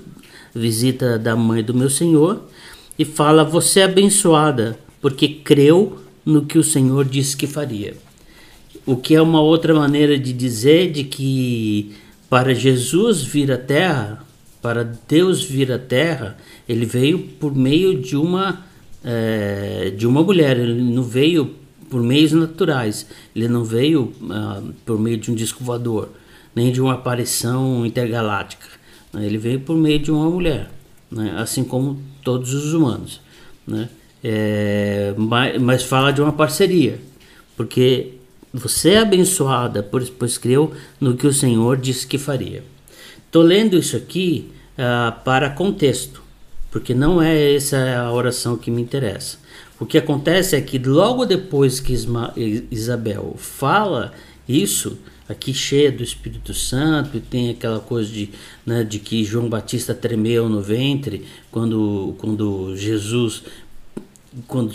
visita 0.55 1.19
da 1.19 1.35
mãe 1.35 1.61
do 1.61 1.73
meu 1.73 1.89
Senhor 1.89 2.47
e 2.97 3.03
fala: 3.03 3.43
Você 3.43 3.81
é 3.81 3.83
abençoada, 3.83 4.79
porque 5.01 5.27
creu 5.27 5.99
no 6.25 6.45
que 6.45 6.57
o 6.57 6.63
Senhor 6.63 7.03
disse 7.03 7.35
que 7.35 7.47
faria. 7.47 7.97
O 8.85 8.95
que 8.95 9.13
é 9.13 9.21
uma 9.21 9.41
outra 9.41 9.73
maneira 9.73 10.17
de 10.17 10.31
dizer 10.31 10.89
de 10.93 11.03
que 11.03 11.93
para 12.29 12.55
Jesus 12.55 13.21
vir 13.21 13.51
à 13.51 13.57
terra, 13.57 14.26
para 14.61 14.83
Deus 15.07 15.43
vir 15.43 15.71
à 15.71 15.79
terra, 15.79 16.37
ele 16.67 16.85
veio 16.85 17.19
por 17.19 17.55
meio 17.55 18.01
de 18.01 18.15
uma 18.15 18.65
é, 19.03 19.93
de 19.95 20.05
uma 20.05 20.21
mulher, 20.21 20.57
ele 20.59 20.81
não 20.81 21.03
veio 21.03 21.55
por 21.89 22.01
meios 22.01 22.31
naturais. 22.31 23.07
Ele 23.35 23.47
não 23.47 23.63
veio 23.63 24.13
uh, 24.21 24.73
por 24.85 24.99
meio 24.99 25.17
de 25.17 25.31
um 25.31 25.35
disco 25.35 25.63
voador, 25.63 26.09
nem 26.55 26.71
de 26.71 26.81
uma 26.81 26.93
aparição 26.93 27.85
intergaláctica. 27.85 28.67
Ele 29.15 29.37
veio 29.37 29.59
por 29.61 29.75
meio 29.75 29.99
de 29.99 30.11
uma 30.11 30.29
mulher, 30.29 30.69
né? 31.09 31.35
assim 31.37 31.63
como 31.63 31.99
todos 32.23 32.53
os 32.53 32.73
humanos. 32.73 33.21
Né? 33.65 33.89
É, 34.23 35.13
mas, 35.17 35.61
mas, 35.61 35.83
fala 35.83 36.11
de 36.11 36.21
uma 36.21 36.33
parceria, 36.33 36.99
porque 37.55 38.13
você 38.53 38.91
é 38.91 38.99
abençoada, 38.99 39.81
pois, 39.81 40.09
pois 40.09 40.37
creu 40.37 40.73
no 40.99 41.15
que 41.15 41.25
o 41.25 41.33
Senhor 41.33 41.77
disse 41.77 42.05
que 42.05 42.17
faria. 42.17 42.63
Estou 43.27 43.43
lendo 43.43 43.77
isso 43.77 43.95
aqui 43.95 44.51
uh, 44.73 45.23
para 45.23 45.49
contexto, 45.49 46.23
porque 46.71 46.93
não 46.93 47.21
é 47.21 47.55
essa 47.55 47.77
a 47.99 48.11
oração 48.11 48.57
que 48.57 48.71
me 48.71 48.81
interessa. 48.81 49.37
O 49.79 49.85
que 49.85 49.97
acontece 49.97 50.55
é 50.55 50.61
que 50.61 50.79
logo 50.79 51.25
depois 51.25 51.79
que 51.79 51.93
Isabel 52.71 53.35
fala 53.37 54.11
isso, 54.47 54.97
aqui 55.29 55.53
cheia 55.53 55.91
do 55.91 56.01
Espírito 56.01 56.53
Santo, 56.53 57.17
e 57.17 57.19
tem 57.19 57.49
aquela 57.51 57.79
coisa 57.79 58.09
de, 58.09 58.29
né, 58.65 58.83
de 58.83 58.97
que 58.97 59.23
João 59.23 59.49
Batista 59.49 59.93
tremeu 59.93 60.49
no 60.49 60.61
ventre 60.61 61.25
quando, 61.51 62.15
quando 62.17 62.75
Jesus, 62.75 63.43
quando 64.47 64.73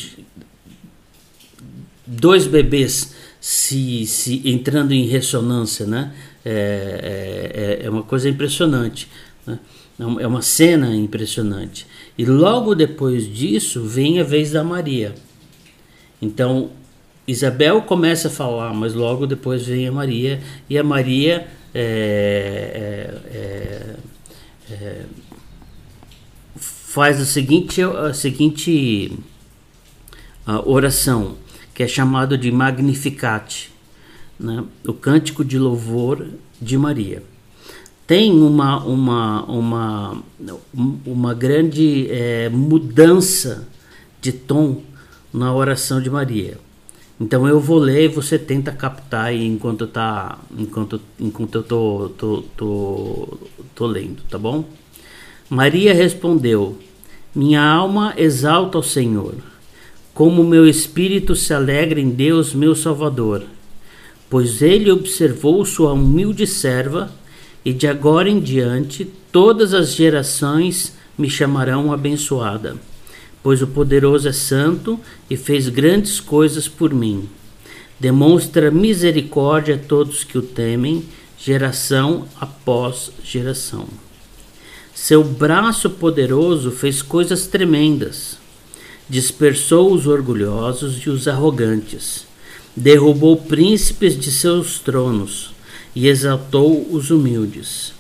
dois 2.06 2.46
bebês 2.46 3.14
se, 3.40 4.06
se 4.06 4.42
entrando 4.48 4.92
em 4.92 5.06
ressonância, 5.06 5.86
né? 5.86 6.14
É, 6.44 7.78
é, 7.82 7.86
é 7.86 7.90
uma 7.90 8.02
coisa 8.02 8.28
impressionante. 8.28 9.08
Né? 9.46 9.58
É 10.20 10.26
uma 10.26 10.42
cena 10.42 10.94
impressionante. 10.94 11.86
E 12.16 12.24
logo 12.24 12.74
depois 12.74 13.32
disso 13.32 13.84
vem 13.84 14.20
a 14.20 14.24
vez 14.24 14.50
da 14.50 14.64
Maria. 14.64 15.14
Então 16.20 16.70
Isabel 17.26 17.82
começa 17.82 18.28
a 18.28 18.30
falar, 18.30 18.74
mas 18.74 18.94
logo 18.94 19.26
depois 19.26 19.66
vem 19.66 19.86
a 19.86 19.92
Maria 19.92 20.40
e 20.68 20.76
a 20.76 20.82
Maria 20.82 21.46
é, 21.74 23.16
é, 23.34 23.38
é, 23.38 24.74
é 24.74 25.04
faz 26.56 27.18
a 27.18 27.24
seguinte, 27.24 27.80
a 27.82 28.12
seguinte 28.12 29.18
a 30.44 30.68
oração, 30.68 31.38
que 31.72 31.82
é 31.82 31.88
chamado 31.88 32.36
de 32.36 32.52
Magnificat, 32.52 33.71
né? 34.38 34.64
o 34.86 34.92
cântico 34.92 35.44
de 35.44 35.58
louvor 35.58 36.26
de 36.60 36.76
Maria 36.76 37.22
tem 38.06 38.32
uma, 38.32 38.84
uma, 38.84 39.44
uma, 39.44 40.22
uma 41.06 41.34
grande 41.34 42.08
é, 42.10 42.48
mudança 42.48 43.66
de 44.20 44.32
tom 44.32 44.82
na 45.32 45.54
oração 45.54 46.00
de 46.00 46.10
Maria. 46.10 46.58
Então 47.20 47.46
eu 47.46 47.60
vou 47.60 47.78
ler 47.78 48.04
e 48.04 48.08
você 48.08 48.38
tenta 48.38 48.72
captar 48.72 49.32
enquanto 49.34 49.86
tá 49.86 50.38
enquanto 50.58 51.00
enquanto 51.18 51.54
eu 51.54 51.62
tô, 51.62 52.10
tô, 52.18 52.44
tô, 52.56 53.38
tô 53.74 53.86
lendo, 53.86 54.22
tá 54.28 54.36
bom? 54.36 54.64
Maria 55.48 55.94
respondeu: 55.94 56.76
Minha 57.34 57.62
alma 57.62 58.12
exalta 58.16 58.76
o 58.78 58.82
Senhor, 58.82 59.36
como 60.12 60.42
meu 60.42 60.66
espírito 60.66 61.36
se 61.36 61.54
alegra 61.54 62.00
em 62.00 62.10
Deus, 62.10 62.52
meu 62.54 62.74
Salvador, 62.74 63.44
pois 64.32 64.62
ele 64.62 64.90
observou 64.90 65.62
sua 65.62 65.92
humilde 65.92 66.46
serva 66.46 67.12
e 67.62 67.70
de 67.70 67.86
agora 67.86 68.30
em 68.30 68.40
diante 68.40 69.04
todas 69.30 69.74
as 69.74 69.94
gerações 69.94 70.94
me 71.18 71.28
chamarão 71.28 71.92
abençoada, 71.92 72.78
pois 73.42 73.60
o 73.60 73.66
poderoso 73.66 74.26
é 74.26 74.32
santo 74.32 74.98
e 75.28 75.36
fez 75.36 75.68
grandes 75.68 76.18
coisas 76.18 76.66
por 76.66 76.94
mim. 76.94 77.28
Demonstra 78.00 78.70
misericórdia 78.70 79.74
a 79.74 79.78
todos 79.78 80.24
que 80.24 80.38
o 80.38 80.42
temem, 80.42 81.04
geração 81.38 82.26
após 82.40 83.12
geração. 83.22 83.86
Seu 84.94 85.22
braço 85.22 85.90
poderoso 85.90 86.70
fez 86.70 87.02
coisas 87.02 87.46
tremendas. 87.46 88.38
Dispersou 89.10 89.92
os 89.92 90.06
orgulhosos 90.06 91.02
e 91.04 91.10
os 91.10 91.28
arrogantes. 91.28 92.31
Derrubou 92.74 93.36
príncipes 93.36 94.18
de 94.18 94.32
seus 94.32 94.78
tronos 94.78 95.52
e 95.94 96.08
exaltou 96.08 96.88
os 96.90 97.10
humildes. 97.10 97.92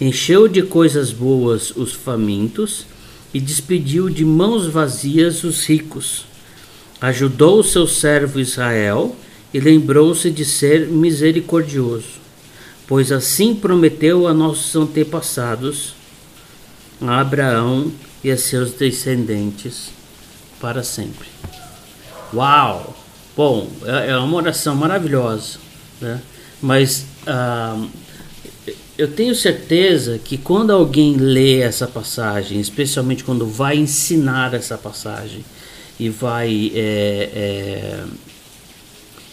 Encheu 0.00 0.48
de 0.48 0.62
coisas 0.62 1.12
boas 1.12 1.70
os 1.76 1.92
famintos 1.92 2.84
e 3.32 3.40
despediu 3.40 4.08
de 4.08 4.24
mãos 4.24 4.66
vazias 4.66 5.44
os 5.44 5.64
ricos. 5.64 6.24
Ajudou 7.00 7.62
seu 7.62 7.86
servo 7.86 8.40
Israel 8.40 9.14
e 9.54 9.60
lembrou-se 9.60 10.30
de 10.30 10.44
ser 10.44 10.88
misericordioso, 10.88 12.18
pois 12.86 13.12
assim 13.12 13.54
prometeu 13.54 14.26
a 14.26 14.34
nossos 14.34 14.74
antepassados, 14.74 15.94
a 17.00 17.20
Abraão 17.20 17.92
e 18.24 18.30
a 18.30 18.36
seus 18.36 18.72
descendentes 18.72 19.90
para 20.60 20.82
sempre. 20.82 21.28
Uau! 22.34 22.97
Bom, 23.38 23.68
é, 23.84 24.10
é 24.10 24.16
uma 24.16 24.36
oração 24.36 24.74
maravilhosa, 24.74 25.60
né? 26.00 26.20
mas 26.60 27.06
ah, 27.24 27.80
eu 28.98 29.06
tenho 29.12 29.32
certeza 29.32 30.18
que 30.18 30.36
quando 30.36 30.72
alguém 30.72 31.14
lê 31.14 31.60
essa 31.60 31.86
passagem, 31.86 32.58
especialmente 32.58 33.22
quando 33.22 33.46
vai 33.46 33.76
ensinar 33.76 34.54
essa 34.54 34.76
passagem 34.76 35.44
e 36.00 36.08
vai 36.08 36.72
é, 36.74 37.30
é, 37.32 38.04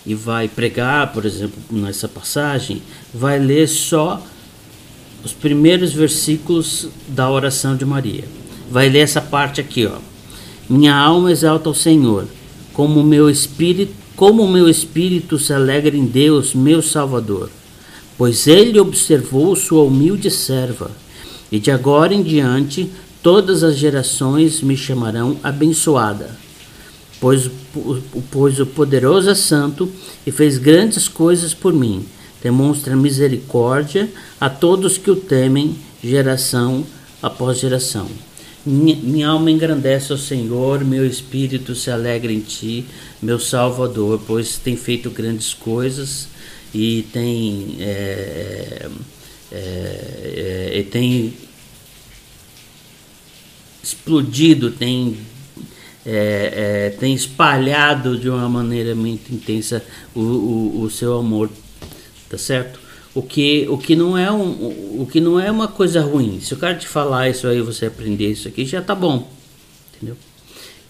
e 0.06 0.14
vai 0.14 0.48
pregar, 0.48 1.12
por 1.12 1.26
exemplo, 1.26 1.58
nessa 1.72 2.08
passagem, 2.08 2.84
vai 3.12 3.40
ler 3.40 3.68
só 3.68 4.22
os 5.24 5.34
primeiros 5.34 5.94
versículos 5.94 6.90
da 7.08 7.28
oração 7.28 7.76
de 7.76 7.84
Maria. 7.84 8.26
Vai 8.70 8.88
ler 8.88 9.00
essa 9.00 9.20
parte 9.20 9.60
aqui, 9.60 9.88
ó. 9.88 9.98
Minha 10.70 10.96
alma 10.96 11.32
exalta 11.32 11.72
o 11.72 11.74
Senhor, 11.74 12.28
como 12.76 13.04
meu 13.04 13.30
espírito, 13.30 13.94
como 14.16 14.48
meu 14.48 14.70
espírito 14.70 15.40
se 15.40 15.52
alegra 15.52 15.98
em 15.98 16.06
Deus, 16.06 16.54
meu 16.54 16.82
Salvador 16.82 17.50
pois 18.18 18.48
ele 18.48 18.80
observou 18.80 19.56
sua 19.56 19.84
humilde 19.84 20.32
serva, 20.32 20.92
e 21.52 21.60
de 21.60 21.70
agora 21.72 22.14
em 22.14 22.24
diante 22.24 22.90
todas 23.22 23.64
as 23.64 23.78
gerações 23.78 24.62
me 24.62 24.78
chamarão 24.78 25.38
abençoada, 25.44 26.30
pois, 27.20 27.50
pois 28.32 28.60
o 28.60 28.66
poderoso 28.66 29.30
é 29.30 29.36
santo 29.36 29.92
e 30.26 30.32
fez 30.32 30.58
grandes 30.58 31.08
coisas 31.08 31.54
por 31.54 31.74
mim. 31.74 32.06
Demonstra 32.42 32.96
misericórdia 32.96 34.08
a 34.40 34.50
todos 34.50 35.00
que 35.00 35.10
o 35.10 35.16
temem, 35.16 35.76
geração 36.04 36.86
após 37.22 37.58
geração. 37.58 38.08
Minha, 38.66 38.96
minha 38.96 39.28
alma 39.28 39.52
engrandece 39.52 40.12
ao 40.12 40.18
Senhor, 40.18 40.84
meu 40.84 41.06
espírito 41.06 41.76
se 41.76 41.92
alegra 41.92 42.32
em 42.32 42.40
ti, 42.40 42.84
meu 43.22 43.40
Salvador, 43.40 44.20
pois 44.26 44.58
tem 44.58 44.76
feito 44.76 45.12
grandes 45.12 45.54
coisas 45.54 46.28
e 46.74 47.04
tem, 47.14 47.78
é, 47.80 48.90
é, 49.52 50.80
é, 50.80 50.86
tem 50.90 51.34
explodido, 53.84 54.72
tem, 54.72 55.16
é, 56.04 56.90
é, 56.92 56.98
tem 57.00 57.14
espalhado 57.14 58.18
de 58.18 58.28
uma 58.28 58.50
maneira 58.50 58.96
muito 58.96 59.32
intensa 59.32 59.86
o, 60.16 60.20
o, 60.20 60.82
o, 60.82 60.90
seu 60.90 61.18
amor, 61.18 61.52
tá 62.28 62.38
certo? 62.38 62.80
O 63.16 63.22
que, 63.22 63.66
o, 63.70 63.78
que 63.78 63.96
não 63.96 64.18
é 64.18 64.30
um, 64.30 65.02
o 65.02 65.08
que 65.10 65.22
não 65.22 65.40
é 65.40 65.50
uma 65.50 65.70
coisa 65.70 66.02
ruim. 66.02 66.42
Se 66.42 66.54
o 66.54 66.58
cara 66.58 66.76
te 66.76 66.86
falar 66.86 67.30
isso 67.30 67.48
aí, 67.48 67.62
você 67.62 67.86
aprender 67.86 68.30
isso 68.30 68.48
aqui, 68.48 68.66
já 68.66 68.82
tá 68.82 68.94
bom, 68.94 69.28
entendeu? 69.96 70.18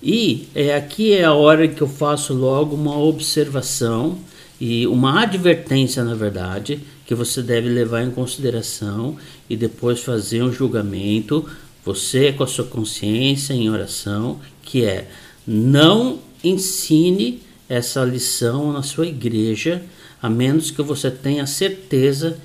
E 0.01 0.47
é, 0.53 0.75
aqui 0.75 1.13
é 1.13 1.23
a 1.23 1.33
hora 1.33 1.67
que 1.67 1.81
eu 1.81 1.87
faço 1.87 2.33
logo 2.33 2.75
uma 2.75 2.97
observação 2.97 4.17
e 4.59 4.87
uma 4.87 5.21
advertência, 5.21 6.03
na 6.03 6.15
verdade, 6.15 6.79
que 7.05 7.13
você 7.13 7.41
deve 7.41 7.69
levar 7.69 8.03
em 8.03 8.11
consideração 8.11 9.17
e 9.49 9.55
depois 9.55 9.99
fazer 9.99 10.41
um 10.41 10.51
julgamento, 10.51 11.45
você 11.83 12.31
com 12.33 12.43
a 12.43 12.47
sua 12.47 12.65
consciência 12.65 13.53
em 13.53 13.69
oração, 13.69 14.39
que 14.63 14.83
é 14.83 15.07
não 15.45 16.19
ensine 16.43 17.41
essa 17.69 18.03
lição 18.03 18.71
na 18.71 18.81
sua 18.81 19.07
igreja, 19.07 19.83
a 20.21 20.29
menos 20.29 20.71
que 20.71 20.81
você 20.81 21.11
tenha 21.11 21.45
certeza 21.45 22.37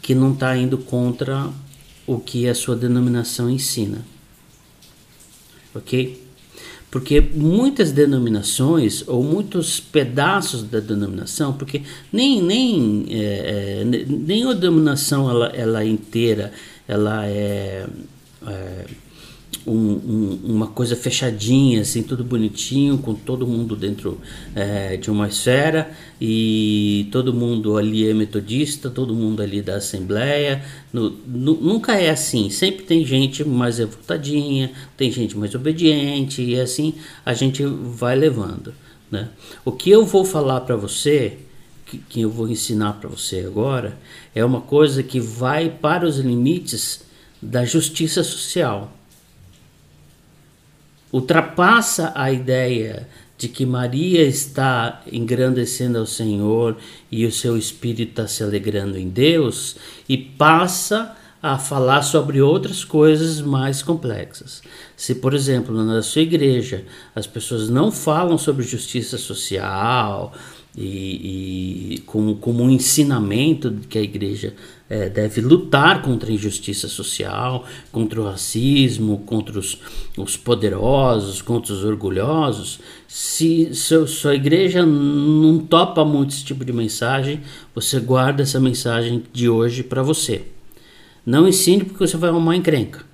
que 0.00 0.14
não 0.14 0.32
está 0.32 0.56
indo 0.56 0.78
contra 0.78 1.50
o 2.06 2.18
que 2.18 2.48
a 2.48 2.54
sua 2.54 2.76
denominação 2.76 3.50
ensina. 3.50 4.04
Ok? 5.74 6.26
porque 6.96 7.20
muitas 7.20 7.92
denominações 7.92 9.06
ou 9.06 9.22
muitos 9.22 9.80
pedaços 9.80 10.62
da 10.62 10.80
denominação, 10.80 11.52
porque 11.52 11.82
nem 12.12 12.42
nem 12.42 13.06
é, 13.10 13.82
é 13.82 13.84
nem 13.84 14.48
a 14.48 14.54
denominação 14.54 15.28
ela, 15.28 15.48
ela 15.48 15.84
inteira 15.84 16.52
ela 16.88 17.26
é, 17.26 17.86
é 18.46 18.84
um, 19.66 19.72
um, 19.72 20.40
uma 20.44 20.68
coisa 20.68 20.94
fechadinha, 20.94 21.80
assim, 21.80 22.02
tudo 22.02 22.22
bonitinho, 22.22 22.98
com 22.98 23.14
todo 23.14 23.46
mundo 23.46 23.74
dentro 23.74 24.20
é, 24.54 24.96
de 24.96 25.10
uma 25.10 25.26
esfera 25.28 25.90
e 26.20 27.08
todo 27.10 27.34
mundo 27.34 27.76
ali 27.76 28.08
é 28.08 28.14
metodista, 28.14 28.88
todo 28.88 29.14
mundo 29.14 29.42
ali 29.42 29.60
da 29.60 29.76
Assembleia. 29.76 30.64
No, 30.92 31.10
no, 31.26 31.54
nunca 31.54 31.94
é 31.94 32.10
assim, 32.10 32.48
sempre 32.48 32.84
tem 32.84 33.04
gente 33.04 33.44
mais 33.44 33.78
revoltadinha, 33.78 34.70
tem 34.96 35.10
gente 35.10 35.36
mais 35.36 35.54
obediente 35.54 36.42
e 36.42 36.60
assim 36.60 36.94
a 37.24 37.34
gente 37.34 37.64
vai 37.64 38.14
levando. 38.14 38.72
Né? 39.10 39.28
O 39.64 39.72
que 39.72 39.90
eu 39.90 40.04
vou 40.04 40.24
falar 40.24 40.60
para 40.60 40.76
você 40.76 41.38
que, 41.84 41.98
que 41.98 42.20
eu 42.20 42.30
vou 42.30 42.48
ensinar 42.48 42.94
para 42.94 43.08
você 43.08 43.40
agora 43.46 43.98
é 44.34 44.44
uma 44.44 44.60
coisa 44.60 45.02
que 45.02 45.20
vai 45.20 45.70
para 45.70 46.06
os 46.06 46.18
limites 46.18 47.04
da 47.40 47.64
justiça 47.64 48.24
social 48.24 48.95
ultrapassa 51.12 52.12
a 52.14 52.30
ideia 52.30 53.08
de 53.38 53.48
que 53.48 53.66
Maria 53.66 54.22
está 54.22 55.02
engrandecendo 55.12 55.98
ao 55.98 56.06
Senhor 56.06 56.76
e 57.10 57.26
o 57.26 57.32
seu 57.32 57.56
espírito 57.56 58.10
está 58.10 58.26
se 58.26 58.42
alegrando 58.42 58.96
em 58.96 59.08
Deus 59.08 59.76
e 60.08 60.16
passa 60.16 61.14
a 61.42 61.58
falar 61.58 62.02
sobre 62.02 62.40
outras 62.40 62.82
coisas 62.82 63.40
mais 63.40 63.82
complexas. 63.82 64.62
Se, 64.96 65.14
por 65.14 65.34
exemplo, 65.34 65.84
na 65.84 66.02
sua 66.02 66.22
igreja 66.22 66.84
as 67.14 67.26
pessoas 67.26 67.68
não 67.68 67.92
falam 67.92 68.38
sobre 68.38 68.64
justiça 68.64 69.18
social, 69.18 70.32
e, 70.76 71.94
e 71.94 71.98
como, 72.00 72.36
como 72.36 72.62
um 72.62 72.70
ensinamento 72.70 73.74
que 73.88 73.98
a 73.98 74.02
igreja 74.02 74.54
é, 74.88 75.08
deve 75.08 75.40
lutar 75.40 76.00
contra 76.02 76.30
a 76.30 76.32
injustiça 76.32 76.88
social, 76.88 77.64
contra 77.90 78.20
o 78.20 78.24
racismo, 78.24 79.18
contra 79.26 79.58
os, 79.58 79.78
os 80.16 80.36
poderosos, 80.36 81.42
contra 81.42 81.72
os 81.72 81.84
orgulhosos. 81.84 82.78
Se 83.08 83.74
seu, 83.74 84.06
sua 84.06 84.34
igreja 84.34 84.86
não 84.86 85.58
topa 85.58 86.04
muito 86.04 86.30
esse 86.34 86.44
tipo 86.44 86.64
de 86.64 86.72
mensagem, 86.72 87.40
você 87.74 87.98
guarda 87.98 88.42
essa 88.42 88.60
mensagem 88.60 89.24
de 89.32 89.48
hoje 89.48 89.82
para 89.82 90.02
você. 90.02 90.44
Não 91.24 91.48
ensine 91.48 91.84
porque 91.84 92.06
você 92.06 92.16
vai 92.16 92.30
arrumar 92.30 92.54
encrenca. 92.54 93.04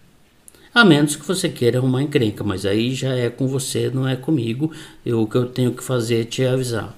A 0.74 0.85
menos 0.85 1.16
que 1.16 1.26
você 1.26 1.48
queira 1.48 1.78
arrumar 1.78 2.02
encrenca, 2.02 2.42
mas 2.42 2.64
aí 2.64 2.94
já 2.94 3.14
é 3.14 3.28
com 3.28 3.46
você, 3.46 3.90
não 3.90 4.08
é 4.08 4.16
comigo. 4.16 4.72
Eu, 5.04 5.22
o 5.22 5.26
que 5.26 5.37
eu 5.37 5.46
tenho 5.46 5.72
que 5.72 5.82
fazer 5.82 6.20
é 6.20 6.24
te 6.24 6.44
avisar. 6.44 6.96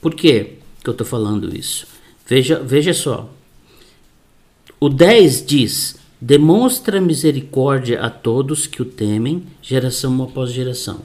Por 0.00 0.14
que 0.14 0.58
eu 0.84 0.90
estou 0.90 1.06
falando 1.06 1.54
isso? 1.54 1.86
Veja, 2.26 2.60
veja 2.60 2.92
só. 2.92 3.30
O 4.84 4.90
10 4.90 5.46
diz: 5.46 5.96
demonstra 6.20 7.00
misericórdia 7.00 8.02
a 8.02 8.10
todos 8.10 8.66
que 8.66 8.82
o 8.82 8.84
temem, 8.84 9.42
geração 9.62 10.22
após 10.22 10.52
geração. 10.52 11.00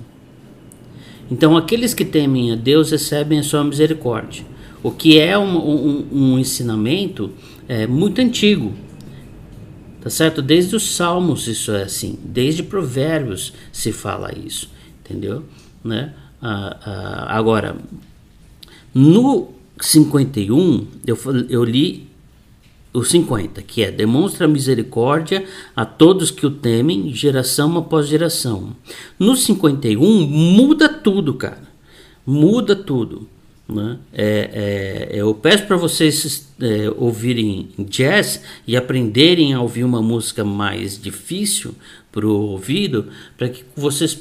Então, 1.31 1.55
aqueles 1.55 1.93
que 1.93 2.03
temem 2.03 2.51
a 2.51 2.57
Deus 2.57 2.91
recebem 2.91 3.39
a 3.39 3.43
sua 3.43 3.63
misericórdia. 3.63 4.45
O 4.83 4.91
que 4.91 5.17
é 5.17 5.37
um, 5.37 5.57
um, 5.57 6.07
um 6.11 6.39
ensinamento 6.39 7.31
é, 7.69 7.87
muito 7.87 8.19
antigo. 8.19 8.73
Tá 10.01 10.09
certo? 10.09 10.41
Desde 10.41 10.75
os 10.75 10.93
Salmos 10.93 11.47
isso 11.47 11.71
é 11.71 11.83
assim. 11.83 12.19
Desde 12.21 12.61
Provérbios 12.61 13.53
se 13.71 13.93
fala 13.93 14.37
isso. 14.37 14.69
Entendeu? 15.05 15.45
Né? 15.81 16.13
Ah, 16.41 16.77
ah, 16.85 17.37
agora, 17.37 17.77
no 18.93 19.53
51, 19.79 20.85
eu, 21.07 21.17
eu 21.47 21.63
li 21.63 22.08
o 22.93 23.03
50, 23.03 23.61
que 23.61 23.83
é 23.83 23.91
demonstra 23.91 24.47
misericórdia 24.47 25.45
a 25.75 25.85
todos 25.85 26.31
que 26.31 26.45
o 26.45 26.51
temem, 26.51 27.13
geração 27.13 27.77
após 27.77 28.07
geração. 28.07 28.75
No 29.17 29.35
51, 29.35 30.01
muda 30.27 30.89
tudo, 30.89 31.33
cara. 31.35 31.69
Muda 32.25 32.75
tudo. 32.75 33.27
Né? 33.67 33.99
É, 34.11 35.09
é, 35.11 35.19
eu 35.19 35.33
peço 35.35 35.67
para 35.67 35.77
vocês 35.77 36.51
é, 36.59 36.89
ouvirem 36.97 37.69
jazz 37.77 38.43
e 38.65 38.75
aprenderem 38.75 39.53
a 39.53 39.61
ouvir 39.61 39.83
uma 39.83 40.01
música 40.01 40.43
mais 40.43 40.99
difícil 40.99 41.75
para 42.11 42.25
o 42.25 42.31
ouvido, 42.31 43.09
para 43.37 43.49
que 43.49 43.63
vocês 43.75 44.19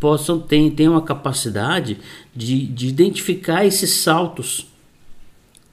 possam 0.00 0.40
ter, 0.40 0.70
ter 0.70 0.88
uma 0.88 1.02
capacidade 1.02 1.98
de, 2.34 2.66
de 2.66 2.88
identificar 2.88 3.66
esses 3.66 3.90
saltos 3.90 4.66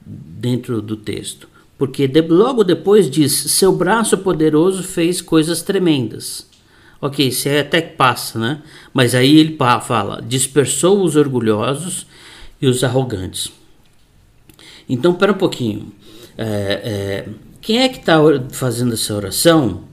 dentro 0.06 0.82
do 0.82 0.98
texto. 0.98 1.53
Porque 1.78 2.08
de, 2.08 2.22
logo 2.22 2.64
depois 2.64 3.10
diz: 3.10 3.34
Seu 3.34 3.72
braço 3.72 4.18
poderoso 4.18 4.84
fez 4.84 5.22
coisas 5.22 5.62
tremendas. 5.62 6.48
Ok, 7.02 7.28
isso 7.28 7.50
é 7.50 7.60
até 7.60 7.82
que 7.82 7.96
passa, 7.96 8.40
né? 8.40 8.62
Mas 8.94 9.14
aí 9.16 9.38
ele 9.38 9.58
fala: 9.82 10.22
dispersou 10.22 11.04
os 11.04 11.16
orgulhosos 11.16 12.06
e 12.62 12.68
os 12.68 12.84
arrogantes. 12.84 13.52
Então, 14.88 15.14
para 15.14 15.32
um 15.32 15.38
pouquinho. 15.38 15.92
É, 16.38 16.46
é, 16.46 17.30
quem 17.62 17.82
é 17.82 17.90
que 17.90 18.00
está 18.00 18.18
fazendo 18.52 18.94
essa 18.94 19.14
oração? 19.14 19.84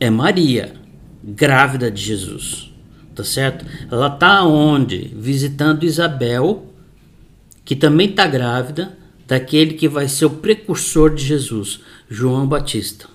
É 0.00 0.08
Maria, 0.10 0.74
grávida 1.22 1.90
de 1.90 2.02
Jesus 2.02 2.72
tá 3.14 3.24
certo? 3.24 3.64
Ela 3.90 4.10
tá 4.10 4.44
onde? 4.44 5.12
Visitando 5.14 5.84
Isabel, 5.84 6.66
que 7.64 7.76
também 7.76 8.12
tá 8.12 8.26
grávida 8.26 8.96
daquele 9.32 9.72
que 9.72 9.88
vai 9.88 10.08
ser 10.08 10.26
o 10.26 10.30
precursor 10.30 11.14
de 11.14 11.24
Jesus, 11.24 11.80
João 12.06 12.46
Batista. 12.46 13.06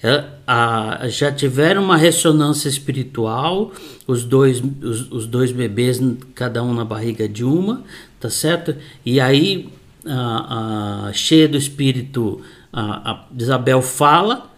É, 0.00 0.24
a, 0.46 1.08
já 1.08 1.32
tiveram 1.32 1.82
uma 1.82 1.96
ressonância 1.96 2.68
espiritual, 2.68 3.72
os 4.06 4.22
dois, 4.22 4.62
os, 4.80 5.10
os, 5.10 5.26
dois 5.26 5.50
bebês, 5.50 6.00
cada 6.36 6.62
um 6.62 6.72
na 6.72 6.84
barriga 6.84 7.28
de 7.28 7.42
uma, 7.42 7.82
tá 8.20 8.30
certo? 8.30 8.76
E 9.04 9.18
aí, 9.18 9.68
a, 10.06 11.08
a, 11.08 11.12
cheia 11.12 11.48
do 11.48 11.56
espírito, 11.56 12.40
a, 12.72 13.26
Isabel 13.36 13.82
fala, 13.82 14.48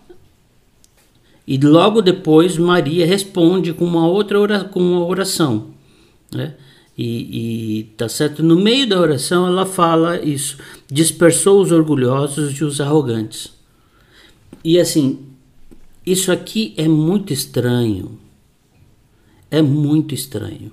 e 1.46 1.57
logo 1.57 2.03
depois 2.03 2.59
Maria 2.59 3.07
responde 3.07 3.73
com 3.73 3.87
uma 3.87 4.07
outra 4.07 4.38
oração, 4.38 4.68
com 4.68 4.81
uma 4.81 5.07
oração. 5.07 5.68
Né? 6.31 6.53
E, 7.03 7.79
e 7.79 7.85
tá 7.97 8.11
certo? 8.11 8.43
No 8.43 8.57
meio 8.57 8.87
da 8.87 9.01
oração 9.01 9.47
ela 9.47 9.65
fala 9.65 10.23
isso: 10.23 10.59
dispersou 10.87 11.63
os 11.63 11.73
orgulhosos 11.73 12.53
e 12.53 12.63
os 12.63 12.79
arrogantes. 12.79 13.55
E 14.63 14.79
assim, 14.79 15.19
isso 16.05 16.31
aqui 16.31 16.75
é 16.77 16.87
muito 16.87 17.33
estranho. 17.33 18.19
É 19.51 19.63
muito 19.63 20.15
estranho. 20.15 20.71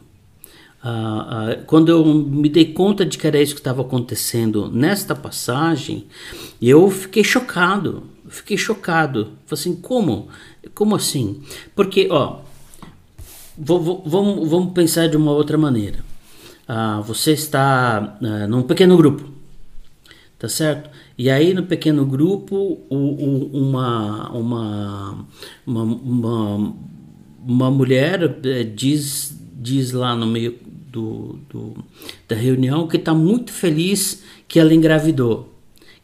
Ah, 0.84 1.28
ah, 1.30 1.56
quando 1.66 1.88
eu 1.90 2.04
me 2.04 2.50
dei 2.50 2.74
conta 2.74 3.06
de 3.06 3.18
que 3.18 3.26
era 3.26 3.42
isso 3.42 3.54
que 3.54 3.62
estava 3.62 3.82
acontecendo 3.82 4.70
nesta 4.70 5.16
passagem, 5.16 6.08
eu 6.62 6.92
fiquei 6.92 7.24
chocado. 7.24 8.04
Fiquei 8.28 8.58
chocado. 8.58 9.32
Falei 9.46 9.62
assim, 9.62 9.76
como? 9.78 10.28
Como 10.76 10.94
assim? 10.94 11.42
Porque, 11.74 12.10
ó, 12.12 12.42
vamos, 13.58 14.50
vamos 14.50 14.74
pensar 14.74 15.08
de 15.08 15.16
uma 15.16 15.32
outra 15.32 15.58
maneira. 15.58 16.06
Ah, 16.68 17.00
você 17.00 17.32
está 17.32 18.18
ah, 18.22 18.48
num 18.48 18.64
pequeno 18.64 18.98
grupo, 18.98 19.24
tá 20.38 20.50
certo? 20.50 20.90
E 21.18 21.30
aí 21.30 21.54
no 21.54 21.64
pequeno 21.64 22.06
grupo 22.06 22.56
o, 22.90 22.96
o, 22.96 23.58
uma, 23.58 24.30
uma, 24.32 25.28
uma, 25.66 25.84
uma, 25.84 26.76
uma 27.48 27.72
mulher 27.72 28.38
eh, 28.44 28.64
diz, 28.64 29.40
diz 29.56 29.94
lá 29.94 30.16
no 30.16 30.28
meio 30.28 30.60
do, 30.92 31.40
do 31.50 31.74
da 32.28 32.36
reunião 32.36 32.88
que 32.88 32.98
está 32.98 33.14
muito 33.14 33.52
feliz 33.52 34.24
que 34.48 34.60
ela 34.60 34.74
engravidou, 34.74 35.54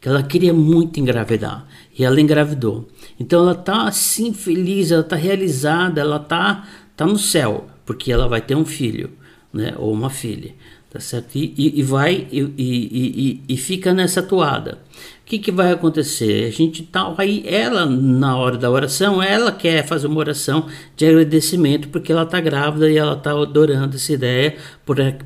que 0.00 0.08
ela 0.08 0.22
queria 0.22 0.54
muito 0.54 0.98
engravidar 0.98 1.66
e 1.98 2.04
ela 2.04 2.20
engravidou. 2.20 2.88
Então 3.18 3.42
ela 3.42 3.52
está 3.52 3.86
assim 3.86 4.32
feliz, 4.32 4.90
ela 4.90 5.02
está 5.02 5.16
realizada, 5.16 6.00
ela 6.00 6.16
está 6.16 6.66
tá 6.96 7.06
no 7.06 7.18
céu, 7.18 7.66
porque 7.84 8.10
ela 8.10 8.28
vai 8.28 8.40
ter 8.40 8.54
um 8.54 8.64
filho, 8.64 9.10
né, 9.54 9.74
ou 9.78 9.92
uma 9.92 10.10
filha, 10.10 10.52
tá 10.90 10.98
certo? 10.98 11.36
E, 11.36 11.54
e, 11.56 11.82
vai 11.82 12.26
e, 12.30 12.40
e, 12.58 13.42
e, 13.48 13.56
fica 13.56 13.94
nessa 13.94 14.22
toada. 14.22 14.78
O 15.22 15.26
que, 15.26 15.38
que 15.38 15.52
vai 15.52 15.72
acontecer? 15.72 16.46
A 16.46 16.50
gente 16.50 16.82
tá 16.82 17.14
aí, 17.16 17.44
ela 17.46 17.86
na 17.86 18.36
hora 18.36 18.58
da 18.58 18.70
oração, 18.70 19.22
ela 19.22 19.52
quer 19.52 19.86
fazer 19.86 20.08
uma 20.08 20.18
oração 20.18 20.66
de 20.96 21.06
agradecimento 21.06 21.88
porque 21.88 22.12
ela 22.12 22.24
está 22.24 22.40
grávida 22.40 22.90
e 22.90 22.96
ela 22.96 23.14
está 23.14 23.30
adorando 23.30 23.96
essa 23.96 24.12
ideia 24.12 24.56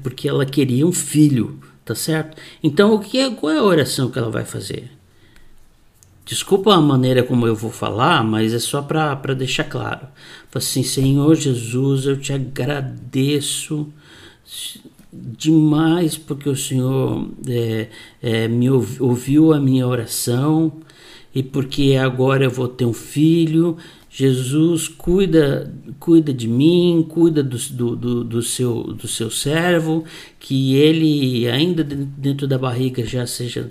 porque 0.03 0.29
ela 0.29 0.45
queria 0.45 0.87
um 0.87 0.93
filho, 0.93 1.59
tá 1.85 1.95
certo? 1.95 2.37
Então 2.62 2.95
o 2.95 3.01
que 3.01 3.19
é, 3.19 3.31
qual 3.31 3.53
é 3.53 3.59
a 3.59 3.64
oração 3.64 4.11
que 4.11 4.19
ela 4.19 4.31
vai 4.31 4.45
fazer? 4.45 4.91
Desculpa 6.29 6.75
a 6.75 6.81
maneira 6.81 7.23
como 7.23 7.47
eu 7.47 7.57
vou 7.57 7.71
falar, 7.71 8.23
mas 8.23 8.53
é 8.53 8.59
só 8.59 8.83
para 8.83 9.35
deixar 9.35 9.64
claro. 9.64 10.07
Assim, 10.55 10.83
Senhor 10.83 11.35
Jesus, 11.35 12.05
eu 12.05 12.19
te 12.21 12.35
agradeço 12.35 13.91
demais 15.13 16.17
porque 16.17 16.49
o 16.49 16.57
Senhor 16.57 17.29
é, 17.47 17.89
é, 18.23 18.49
me 18.49 18.69
ouviu 18.71 19.53
a 19.53 19.61
minha 19.61 19.87
oração 19.87 20.73
e 21.35 21.43
porque 21.43 21.97
agora 22.01 22.45
eu 22.45 22.51
vou 22.51 22.69
ter 22.69 22.85
um 22.85 22.93
filho. 22.93 23.77
Jesus 24.11 24.89
cuida, 24.89 25.73
cuida 26.01 26.33
de 26.33 26.49
mim, 26.49 27.07
cuida 27.09 27.43
do, 27.43 27.57
do, 27.57 27.97
do, 27.97 28.25
do, 28.25 28.43
seu, 28.43 28.83
do 28.83 29.07
seu 29.07 29.31
servo, 29.31 30.05
que 30.41 30.75
ele 30.75 31.47
ainda 31.49 31.85
dentro 31.85 32.49
da 32.49 32.59
barriga 32.59 33.05
já 33.05 33.27
seja 33.27 33.69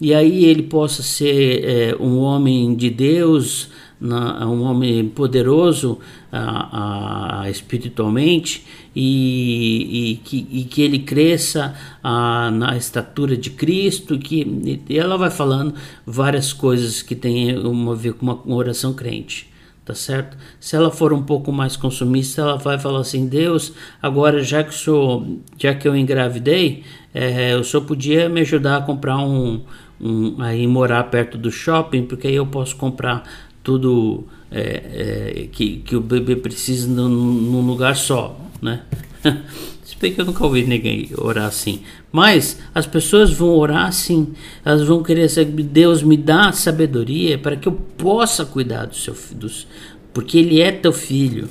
e 0.00 0.12
aí 0.12 0.44
ele 0.44 0.64
possa 0.64 1.02
ser 1.02 1.64
é, 1.64 1.96
um 2.00 2.18
homem 2.18 2.74
de 2.74 2.90
Deus, 2.90 3.68
na, 4.00 4.46
um 4.46 4.62
homem 4.62 5.08
poderoso 5.08 5.98
a, 6.30 7.42
a, 7.42 7.50
espiritualmente 7.50 8.64
e, 8.94 10.12
e, 10.12 10.16
que, 10.16 10.46
e, 10.50 10.64
que, 10.64 10.82
ele 10.82 10.98
cresça 11.00 11.74
a, 12.02 12.50
na 12.50 12.76
estatura 12.76 13.36
de 13.36 13.50
Cristo, 13.50 14.18
que 14.18 14.82
ela 14.90 15.16
vai 15.16 15.30
falando 15.30 15.74
várias 16.06 16.52
coisas 16.52 17.02
que 17.02 17.14
tem 17.14 17.56
uma, 17.58 17.92
a 17.92 17.96
ver 17.96 18.14
com 18.14 18.26
uma, 18.26 18.54
oração 18.54 18.92
crente 18.92 19.54
tá 19.84 19.94
certo? 19.94 20.36
Se 20.58 20.74
ela 20.74 20.90
for 20.90 21.12
um 21.12 21.22
pouco 21.22 21.52
mais 21.52 21.76
consumista, 21.76 22.42
ela 22.42 22.56
vai 22.56 22.76
falar 22.76 22.98
assim: 22.98 23.28
Deus, 23.28 23.72
agora 24.02 24.42
já 24.42 24.64
que 24.64 24.74
sou, 24.74 25.40
já 25.56 25.72
que 25.74 25.86
eu 25.86 25.96
engravidei, 25.96 26.82
é, 27.14 27.54
o 27.54 27.62
senhor 27.62 27.84
podia 27.84 28.28
me 28.28 28.40
ajudar 28.40 28.78
a 28.78 28.80
comprar 28.82 29.16
um, 29.18 29.62
um, 30.00 30.42
aí 30.42 30.66
morar 30.66 31.04
perto 31.04 31.38
do 31.38 31.50
shopping, 31.50 32.04
porque 32.04 32.26
aí 32.26 32.34
eu 32.34 32.46
posso 32.46 32.76
comprar 32.76 33.22
tudo 33.66 34.22
é, 34.48 34.60
é, 34.60 35.48
que, 35.50 35.78
que 35.78 35.96
o 35.96 36.00
bebê 36.00 36.36
precisa 36.36 36.86
num, 36.86 37.08
num 37.08 37.66
lugar 37.66 37.96
só, 37.96 38.38
né? 38.62 38.82
Se 39.82 39.96
bem 40.00 40.12
que 40.12 40.20
eu 40.20 40.24
nunca 40.24 40.44
ouvi 40.44 40.64
ninguém 40.64 41.10
orar 41.18 41.46
assim. 41.46 41.80
Mas 42.12 42.60
as 42.72 42.86
pessoas 42.86 43.32
vão 43.32 43.48
orar 43.48 43.86
assim. 43.86 44.34
Elas 44.64 44.84
vão 44.84 45.02
querer 45.02 45.28
saber, 45.28 45.64
Deus 45.64 46.00
me 46.00 46.16
dá 46.16 46.52
sabedoria 46.52 47.36
para 47.38 47.56
que 47.56 47.66
eu 47.66 47.72
possa 47.72 48.44
cuidar 48.44 48.86
do 48.86 48.94
seu 48.94 49.16
dos, 49.32 49.66
porque 50.14 50.38
ele 50.38 50.60
é 50.60 50.70
teu 50.70 50.92
filho 50.92 51.48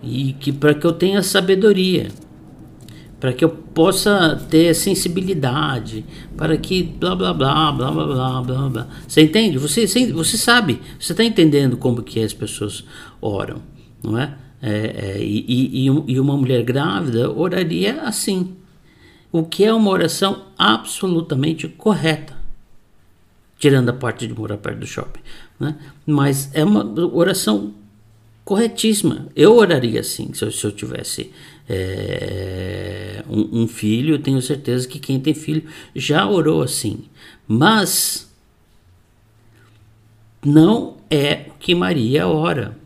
e 0.00 0.32
que 0.34 0.52
para 0.52 0.72
que 0.72 0.86
eu 0.86 0.92
tenha 0.92 1.20
sabedoria, 1.20 2.10
para 3.20 3.34
que 3.34 3.44
eu 3.44 3.50
possa 3.50 4.34
ter 4.48 4.74
sensibilidade, 4.74 6.04
para 6.36 6.56
que 6.56 6.82
blá 6.82 7.14
blá 7.14 7.34
blá 7.34 7.70
blá 7.70 7.90
blá 7.90 8.06
blá 8.06 8.42
blá 8.42 8.68
blá. 8.68 8.88
Você 9.06 9.20
entende? 9.20 9.58
Você 9.58 9.86
você 9.86 10.38
sabe? 10.38 10.80
Você 10.98 11.12
está 11.12 11.22
entendendo 11.22 11.76
como 11.76 12.02
que 12.02 12.22
as 12.22 12.32
pessoas 12.32 12.82
oram, 13.20 13.60
não 14.02 14.18
é? 14.18 14.34
É, 14.62 15.16
é, 15.16 15.22
e, 15.22 15.86
e, 15.86 16.20
uma 16.20 16.36
mulher 16.36 16.62
grávida 16.62 17.30
oraria 17.30 18.02
assim, 18.02 18.56
o 19.32 19.42
que 19.42 19.64
é 19.64 19.72
uma 19.72 19.90
oração 19.90 20.48
absolutamente 20.58 21.66
correta, 21.66 22.36
tirando 23.58 23.88
a 23.88 23.94
parte 23.94 24.26
de 24.26 24.34
morar 24.34 24.58
perto 24.58 24.80
do 24.80 24.86
shopping, 24.86 25.20
né? 25.58 25.76
mas 26.04 26.50
é 26.52 26.62
uma 26.62 26.84
oração 27.14 27.72
corretíssima. 28.44 29.28
Eu 29.34 29.56
oraria 29.56 30.00
assim, 30.00 30.30
se 30.34 30.44
eu, 30.44 30.50
se 30.50 30.62
eu 30.62 30.72
tivesse 30.72 31.30
é, 31.72 33.22
um, 33.28 33.62
um 33.62 33.68
filho, 33.68 34.16
eu 34.16 34.18
tenho 34.18 34.42
certeza 34.42 34.88
que 34.88 34.98
quem 34.98 35.20
tem 35.20 35.32
filho 35.32 35.62
já 35.94 36.26
orou 36.28 36.62
assim, 36.62 37.04
mas 37.46 38.28
não 40.44 40.96
é 41.08 41.46
o 41.48 41.58
que 41.60 41.72
Maria 41.72 42.26
ora. 42.26 42.76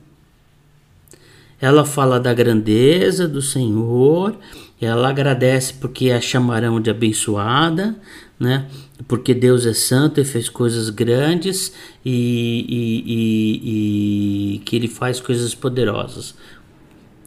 Ela 1.58 1.86
fala 1.86 2.20
da 2.20 2.34
grandeza 2.34 3.26
do 3.26 3.40
Senhor, 3.40 4.36
ela 4.78 5.08
agradece 5.08 5.72
porque 5.74 6.10
a 6.10 6.20
chamarão 6.20 6.78
de 6.78 6.90
abençoada, 6.90 7.96
né? 8.38 8.66
Porque 9.08 9.32
Deus 9.32 9.64
é 9.64 9.72
santo 9.72 10.20
e 10.20 10.24
fez 10.26 10.50
coisas 10.50 10.90
grandes 10.90 11.72
e, 12.04 12.66
e, 12.68 13.14
e, 13.14 14.54
e 14.56 14.58
que 14.58 14.76
Ele 14.76 14.88
faz 14.88 15.20
coisas 15.20 15.54
poderosas. 15.54 16.34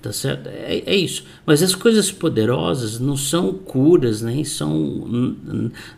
Tá 0.01 0.13
certo? 0.13 0.47
É, 0.47 0.83
é, 0.85 0.95
isso. 0.95 1.23
Mas 1.45 1.63
as 1.63 1.73
coisas 1.73 2.11
poderosas 2.11 2.99
não 2.99 3.17
são 3.17 3.51
curas, 3.51 4.21
nem 4.21 4.43
são 4.43 5.35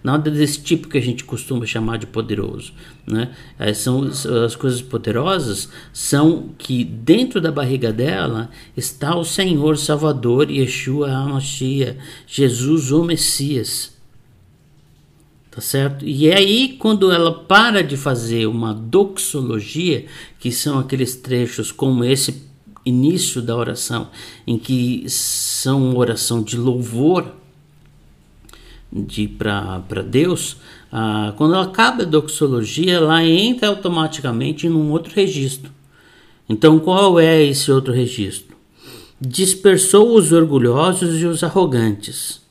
nada 0.02 0.32
desse 0.32 0.62
tipo 0.62 0.88
que 0.88 0.98
a 0.98 1.02
gente 1.02 1.26
costuma 1.26 1.66
chamar 1.66 1.98
de 1.98 2.08
poderoso. 2.08 2.72
Né? 3.06 3.30
É, 3.58 3.74
são, 3.74 4.04
as 4.04 4.56
coisas 4.56 4.82
poderosas 4.82 5.68
são 5.92 6.50
que 6.58 6.86
dentro 6.86 7.42
da 7.42 7.52
barriga 7.52 7.92
dela 7.92 8.50
está 8.76 9.16
o 9.16 9.26
Senhor 9.26 9.78
Salvador, 9.78 10.50
Yeshua 10.50 11.12
HaMashiach, 11.12 11.98
Jesus 12.26 12.92
o 12.94 13.04
Messias. 13.04 14.00
Tá 15.52 15.60
certo? 15.60 16.06
E 16.06 16.28
é 16.28 16.38
aí 16.38 16.78
quando 16.80 17.12
ela 17.12 17.34
para 17.34 17.84
de 17.84 17.98
fazer 17.98 18.46
uma 18.46 18.74
doxologia, 18.74 20.06
que 20.40 20.54
são 20.54 20.80
aqueles 20.80 21.16
trechos 21.16 21.70
como 21.70 22.06
esse 22.06 22.49
início 22.86 23.42
da 23.42 23.56
oração, 23.56 24.10
em 24.46 24.58
que 24.58 25.04
são 25.08 25.96
oração 25.98 26.42
de 26.42 26.58
louvor 26.58 27.34
de 28.92 29.28
para 29.28 30.02
Deus, 30.02 30.58
ah, 30.92 31.34
quando 31.38 31.54
ela 31.54 31.66
acaba 31.66 32.04
a 32.04 32.06
doxologia, 32.06 32.94
ela 32.94 33.24
entra 33.24 33.68
automaticamente 33.68 34.68
num 34.68 34.92
outro 34.92 35.14
registro. 35.14 35.72
Então, 36.48 36.80
qual 36.80 37.20
é 37.20 37.44
esse 37.44 37.72
outro 37.72 37.94
registro? 37.94 38.58
Dispersou 39.22 40.16
os 40.16 40.32
orgulhosos 40.32 41.22
e 41.22 41.26
os 41.26 41.44
arrogantes, 41.44 42.42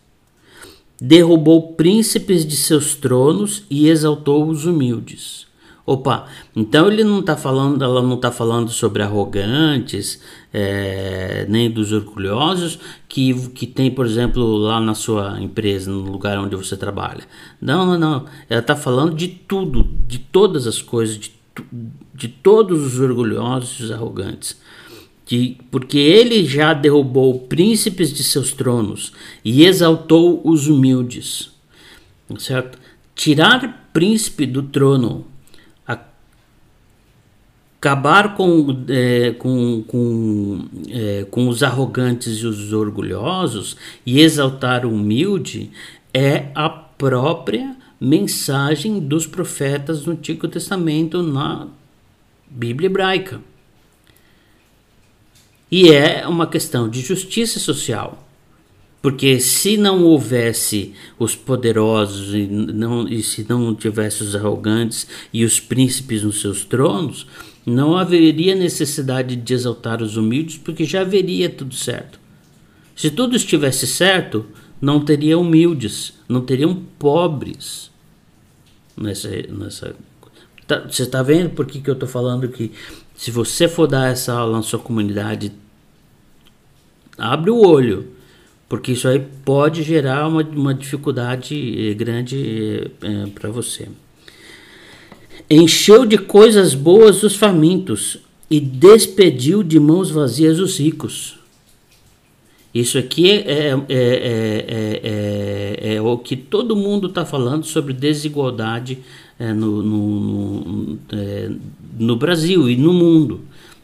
derrubou 1.00 1.72
príncipes 1.72 2.46
de 2.46 2.56
seus 2.56 2.94
tronos 2.94 3.64
e 3.68 3.88
exaltou 3.88 4.46
os 4.46 4.64
humildes. 4.64 5.47
Opa, 5.90 6.26
então 6.54 6.92
ele 6.92 7.02
não 7.02 7.20
está 7.20 7.34
falando, 7.34 7.82
ela 7.82 8.02
não 8.02 8.16
está 8.16 8.30
falando 8.30 8.70
sobre 8.70 9.02
arrogantes, 9.02 10.20
é, 10.52 11.46
nem 11.48 11.70
dos 11.70 11.92
orgulhosos 11.92 12.78
que, 13.08 13.32
que 13.52 13.66
tem, 13.66 13.90
por 13.90 14.04
exemplo, 14.04 14.44
lá 14.58 14.78
na 14.80 14.94
sua 14.94 15.40
empresa, 15.40 15.90
no 15.90 16.00
lugar 16.00 16.36
onde 16.38 16.54
você 16.54 16.76
trabalha. 16.76 17.22
Não, 17.58 17.86
não, 17.86 17.98
não. 17.98 18.26
Ela 18.50 18.60
está 18.60 18.76
falando 18.76 19.14
de 19.14 19.28
tudo, 19.28 19.88
de 20.06 20.18
todas 20.18 20.66
as 20.66 20.82
coisas, 20.82 21.16
de, 21.16 21.32
de 22.14 22.28
todos 22.28 22.84
os 22.84 23.00
orgulhosos 23.00 23.80
e 23.80 23.84
os 23.84 23.90
arrogantes. 23.90 24.60
de, 25.24 25.56
porque 25.70 25.96
ele 25.96 26.44
já 26.44 26.74
derrubou 26.74 27.46
príncipes 27.46 28.12
de 28.12 28.22
seus 28.22 28.52
tronos 28.52 29.10
e 29.42 29.64
exaltou 29.64 30.42
os 30.44 30.68
humildes. 30.68 31.50
Certo? 32.36 32.78
Tirar 33.14 33.88
príncipe 33.90 34.44
do 34.44 34.62
trono, 34.62 35.26
acabar 37.78 38.34
com, 38.34 38.84
é, 38.88 39.30
com, 39.32 39.84
com, 39.86 40.64
é, 40.90 41.24
com 41.30 41.48
os 41.48 41.62
arrogantes 41.62 42.38
e 42.38 42.46
os 42.46 42.72
orgulhosos 42.72 43.76
e 44.04 44.20
exaltar 44.20 44.84
o 44.84 44.92
humilde 44.92 45.70
é 46.12 46.50
a 46.54 46.68
própria 46.68 47.76
mensagem 48.00 48.98
dos 48.98 49.26
profetas 49.26 50.04
no 50.04 50.12
Antigo 50.12 50.48
Testamento 50.48 51.22
na 51.22 51.68
Bíblia 52.50 52.86
hebraica. 52.86 53.40
E 55.70 55.90
é 55.90 56.26
uma 56.26 56.46
questão 56.46 56.88
de 56.88 57.00
justiça 57.00 57.60
social. 57.60 58.24
Porque 59.00 59.38
se 59.38 59.76
não 59.76 60.02
houvesse 60.02 60.92
os 61.18 61.36
poderosos 61.36 62.34
e, 62.34 62.46
não, 62.46 63.06
e 63.06 63.22
se 63.22 63.46
não 63.48 63.72
tivesse 63.72 64.24
os 64.24 64.34
arrogantes 64.34 65.06
e 65.32 65.44
os 65.44 65.60
príncipes 65.60 66.24
nos 66.24 66.40
seus 66.40 66.64
tronos, 66.64 67.26
não 67.68 67.96
haveria 67.96 68.54
necessidade 68.54 69.36
de 69.36 69.54
exaltar 69.54 70.02
os 70.02 70.16
humildes, 70.16 70.58
porque 70.58 70.84
já 70.84 71.02
haveria 71.02 71.50
tudo 71.50 71.74
certo. 71.74 72.18
Se 72.94 73.10
tudo 73.10 73.36
estivesse 73.36 73.86
certo, 73.86 74.46
não 74.80 75.04
teria 75.04 75.38
humildes, 75.38 76.14
não 76.28 76.40
teriam 76.40 76.74
pobres 76.98 77.90
nessa. 78.96 79.28
nessa 79.48 79.94
tá, 80.66 80.80
você 80.80 81.02
está 81.02 81.22
vendo 81.22 81.50
por 81.50 81.66
que, 81.66 81.80
que 81.80 81.90
eu 81.90 81.94
estou 81.94 82.08
falando 82.08 82.48
que 82.48 82.72
se 83.14 83.30
você 83.30 83.68
for 83.68 83.86
dar 83.86 84.10
essa 84.10 84.32
aula 84.32 84.56
na 84.56 84.62
sua 84.62 84.78
comunidade, 84.78 85.52
abre 87.16 87.50
o 87.50 87.66
olho, 87.66 88.12
porque 88.68 88.92
isso 88.92 89.08
aí 89.08 89.18
pode 89.44 89.82
gerar 89.82 90.28
uma, 90.28 90.42
uma 90.42 90.74
dificuldade 90.74 91.90
eh, 91.90 91.94
grande 91.94 92.90
é, 93.02 93.26
para 93.34 93.50
você. 93.50 93.88
Encheu 95.50 96.04
de 96.04 96.18
coisas 96.18 96.74
boas 96.74 97.22
os 97.22 97.34
famintos 97.34 98.18
e 98.50 98.60
despediu 98.60 99.62
de 99.62 99.80
mãos 99.80 100.10
vazias 100.10 100.58
os 100.58 100.78
ricos. 100.78 101.38
Isso 102.74 102.98
aqui 102.98 103.30
é, 103.30 103.74
é, 103.88 103.90
é, 105.82 105.94
é, 105.94 106.02
o 106.02 106.18
que 106.18 106.36
todo 106.36 106.76
mundo 106.76 107.08
está 107.08 107.24
falando 107.24 107.64
sobre 107.64 107.94
desigualdade 107.94 108.98
no, 109.40 109.82
no, 109.82 110.60
no, 110.60 110.98
no 111.98 112.16
Brasil 112.16 112.68
e 112.68 112.76
no 112.76 112.92
mundo. 112.92 113.40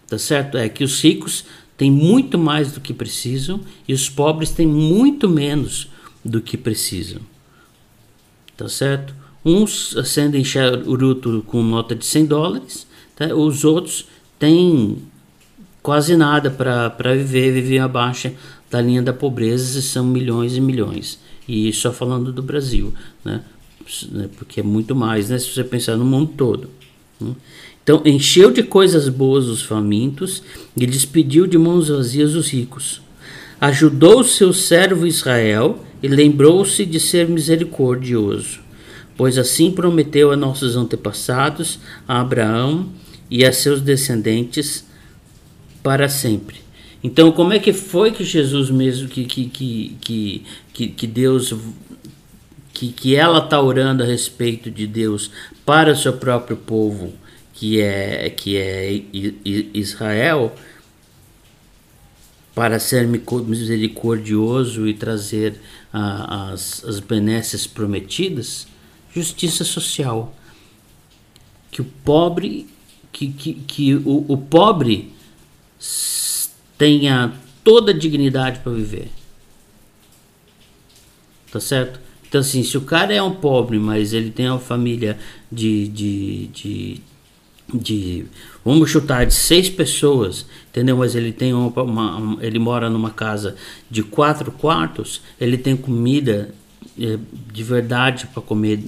Tá 0.07 0.19
certo? 0.19 0.59
É 0.59 0.69
que 0.69 0.85
os 0.85 1.03
ricos 1.03 1.45
têm 1.79 1.91
muito 1.91 2.39
mais 2.39 2.73
do 2.73 2.81
que 2.81 2.93
precisam 2.93 3.61
e 3.89 3.95
os 3.95 4.09
pobres 4.09 4.51
têm 4.51 4.67
muito 4.67 5.29
menos 5.29 5.89
do 6.23 6.41
que 6.41 6.57
precisam. 6.57 7.21
Tá 8.57 8.69
certo? 8.69 9.15
Uns 9.45 9.97
acendem 9.97 10.43
charuto 10.43 11.45
com 11.47 11.63
nota 11.63 11.95
de 11.95 12.07
100 12.07 12.27
dólares, 12.27 12.87
tá? 13.15 13.27
os 13.35 13.65
outros 13.65 14.07
têm 14.39 14.99
quase 15.83 16.17
nada 16.17 16.51
para 16.51 17.15
viver, 17.15 17.53
vivem 17.53 17.79
abaixo 17.79 18.33
da 18.71 18.81
linha 18.81 19.03
da 19.03 19.13
pobreza 19.13 19.81
são 19.81 20.05
milhões 20.05 20.57
e 20.57 20.61
milhões. 20.61 21.21
E 21.47 21.73
só 21.73 21.93
falando 21.93 22.33
do 22.33 22.43
Brasil, 22.43 22.93
né? 23.25 23.43
né? 24.11 24.29
Porque 24.37 24.61
é 24.61 24.63
muito 24.63 24.97
mais, 24.97 25.29
né? 25.29 25.39
Se 25.39 25.53
você 25.53 25.63
pensar 25.63 25.97
no 25.97 26.05
mundo 26.05 26.33
todo. 26.37 26.71
Né? 27.21 27.35
Então 27.85 28.03
encheu 28.05 28.51
de 28.51 28.63
coisas 28.63 29.09
boas 29.09 29.47
os 29.47 29.63
famintos 29.63 30.43
e 30.77 30.87
despediu 30.87 31.47
de 31.47 31.59
mãos 31.59 31.89
vazias 31.89 32.35
os 32.35 32.49
ricos. 32.49 33.03
Ajudou 33.61 34.25
seu 34.25 34.53
servo 34.53 35.07
Israel 35.07 35.85
e 36.03 36.09
lembrou-se 36.09 36.85
de 36.85 36.99
ser 36.99 37.29
misericordioso, 37.29 38.61
pois 39.17 39.39
assim 39.39 39.71
prometeu 39.71 40.31
a 40.31 40.37
nossos 40.37 40.77
antepassados, 40.77 41.79
a 42.07 42.21
Abraão 42.21 42.89
e 43.31 43.45
a 43.45 43.53
seus 43.53 43.81
descendentes 43.81 44.85
para 45.83 46.09
sempre. 46.09 46.57
Então, 47.03 47.31
como 47.31 47.53
é 47.53 47.59
que 47.59 47.73
foi 47.73 48.13
que 48.13 48.25
Jesus 48.25 48.71
mesmo, 48.71 49.09
que, 49.09 49.27
que, 49.27 49.47
que, 49.47 50.43
que, 50.73 50.89
que 50.89 51.07
Deus, 51.07 51.55
que, 52.73 52.91
que 52.91 53.15
ela 53.15 53.45
está 53.45 53.61
orando 53.61 54.03
a 54.03 54.07
respeito 54.07 54.71
de 54.71 54.87
Deus 54.87 55.31
para 55.67 55.93
o 55.93 55.97
seu 55.97 56.15
próprio 56.15 56.57
povo, 56.57 57.13
que 57.53 57.81
é, 57.81 58.31
que 58.31 58.57
é 58.57 59.03
Israel, 59.75 60.55
para 62.55 62.79
ser 62.79 63.07
misericordioso 63.07 64.89
e 64.89 64.95
trazer 64.95 65.61
ah, 65.93 66.53
as, 66.53 66.85
as 66.85 67.01
benesses 67.01 67.67
prometidas, 67.67 68.67
justiça 69.15 69.65
social. 69.65 70.35
Que 71.71 71.81
o 71.81 71.85
pobre, 71.85 72.67
que, 73.13 73.29
que, 73.29 73.55
que 73.55 73.95
o, 73.95 74.25
o 74.29 74.37
pobre 74.37 75.13
tenha 76.77 77.33
toda 77.63 77.93
a 77.93 77.95
dignidade 77.95 78.61
para 78.61 78.73
viver. 78.73 79.11
Tá 81.51 81.61
certo? 81.61 82.01
Então, 82.29 82.41
assim, 82.41 82.65
se 82.65 82.77
o 82.77 82.81
cara 82.81 83.15
é 83.15 83.23
um 83.23 83.35
pobre, 83.35 83.79
mas 83.79 84.13
ele 84.13 84.31
tem 84.31 84.49
uma 84.49 84.59
família 84.59 85.17
de, 85.51 85.87
de, 85.87 86.47
de, 86.49 87.01
de 87.73 88.27
vamos 88.65 88.91
chutar, 88.91 89.25
de 89.25 89.35
seis 89.35 89.71
pessoas, 89.71 90.45
entendeu? 90.69 90.97
Mas 90.97 91.15
ele 91.15 91.33
tem 91.33 91.55
uma, 91.55 91.83
uma, 91.83 92.45
ele 92.45 92.59
mora 92.59 92.91
numa 92.91 93.11
casa 93.11 93.55
de 93.89 94.03
quatro 94.03 94.51
quartos, 94.51 95.21
ele 95.41 95.57
tem 95.57 95.77
comida 95.77 96.53
de 96.97 97.63
verdade 97.63 98.27
para 98.33 98.43
comer 98.43 98.81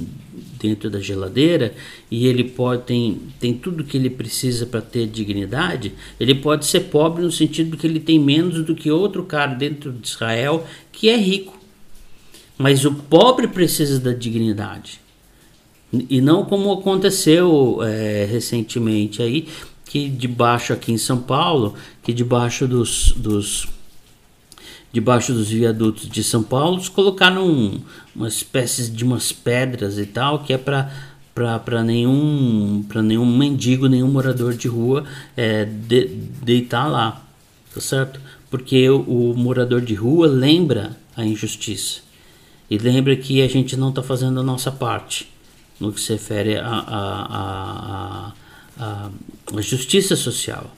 dentro 0.60 0.88
da 0.88 1.00
geladeira 1.00 1.74
e 2.10 2.26
ele 2.26 2.44
pode 2.44 2.82
tem, 2.84 3.20
tem 3.38 3.54
tudo 3.54 3.84
que 3.84 3.96
ele 3.96 4.08
precisa 4.08 4.64
para 4.64 4.80
ter 4.80 5.06
dignidade, 5.06 5.92
ele 6.18 6.34
pode 6.34 6.66
ser 6.66 6.80
pobre 6.80 7.22
no 7.22 7.32
sentido 7.32 7.76
que 7.76 7.86
ele 7.86 8.00
tem 8.00 8.18
menos 8.18 8.64
do 8.64 8.74
que 8.74 8.90
outro 8.90 9.24
cara 9.24 9.54
dentro 9.54 9.92
de 9.92 10.06
Israel 10.06 10.66
que 10.92 11.08
é 11.08 11.16
rico. 11.16 11.56
Mas 12.58 12.84
o 12.84 12.94
pobre 12.94 13.48
precisa 13.48 14.00
da 14.00 14.12
dignidade. 14.12 15.00
E 16.08 16.20
não 16.20 16.44
como 16.44 16.72
aconteceu 16.72 17.80
é, 17.82 18.26
recentemente 18.30 19.20
aí, 19.20 19.46
que 19.84 20.08
debaixo 20.08 20.72
aqui 20.72 20.90
em 20.90 20.98
São 20.98 21.18
Paulo, 21.18 21.74
que 22.02 22.12
debaixo 22.12 22.66
dos, 22.66 23.12
dos 23.12 23.68
debaixo 24.96 25.34
dos 25.34 25.50
viadutos 25.50 26.08
de 26.08 26.24
São 26.24 26.42
Paulo, 26.42 26.82
colocaram 26.90 27.46
um, 27.46 27.80
uma 28.14 28.28
espécie 28.28 28.90
de 28.90 29.04
umas 29.04 29.30
pedras 29.30 29.98
e 29.98 30.06
tal, 30.06 30.38
que 30.38 30.54
é 30.54 30.58
para 30.58 30.90
para 31.34 31.84
nenhum 31.84 32.82
para 32.88 33.02
nenhum 33.02 33.26
mendigo, 33.26 33.88
nenhum 33.88 34.08
morador 34.08 34.54
de 34.54 34.68
rua 34.68 35.04
é, 35.36 35.66
de, 35.66 36.06
deitar 36.42 36.86
lá, 36.90 37.22
tá 37.74 37.78
certo? 37.78 38.18
Porque 38.48 38.88
o, 38.88 39.02
o, 39.02 39.36
morador 39.36 39.82
de 39.82 39.92
rua 39.92 40.26
lembra 40.26 40.96
a 41.14 41.26
injustiça 41.26 42.00
e 42.70 42.78
lembra 42.78 43.14
que 43.16 43.42
a 43.42 43.48
gente 43.48 43.76
não 43.76 43.90
está 43.90 44.02
fazendo 44.02 44.40
a 44.40 44.42
nossa 44.42 44.72
parte 44.72 45.28
no 45.78 45.92
que 45.92 46.00
se 46.00 46.14
refere 46.14 46.56
à 46.56 46.66
a, 46.66 47.26
a, 47.36 48.32
a, 48.80 49.10
a, 49.54 49.60
justiça 49.60 50.16
social. 50.16 50.74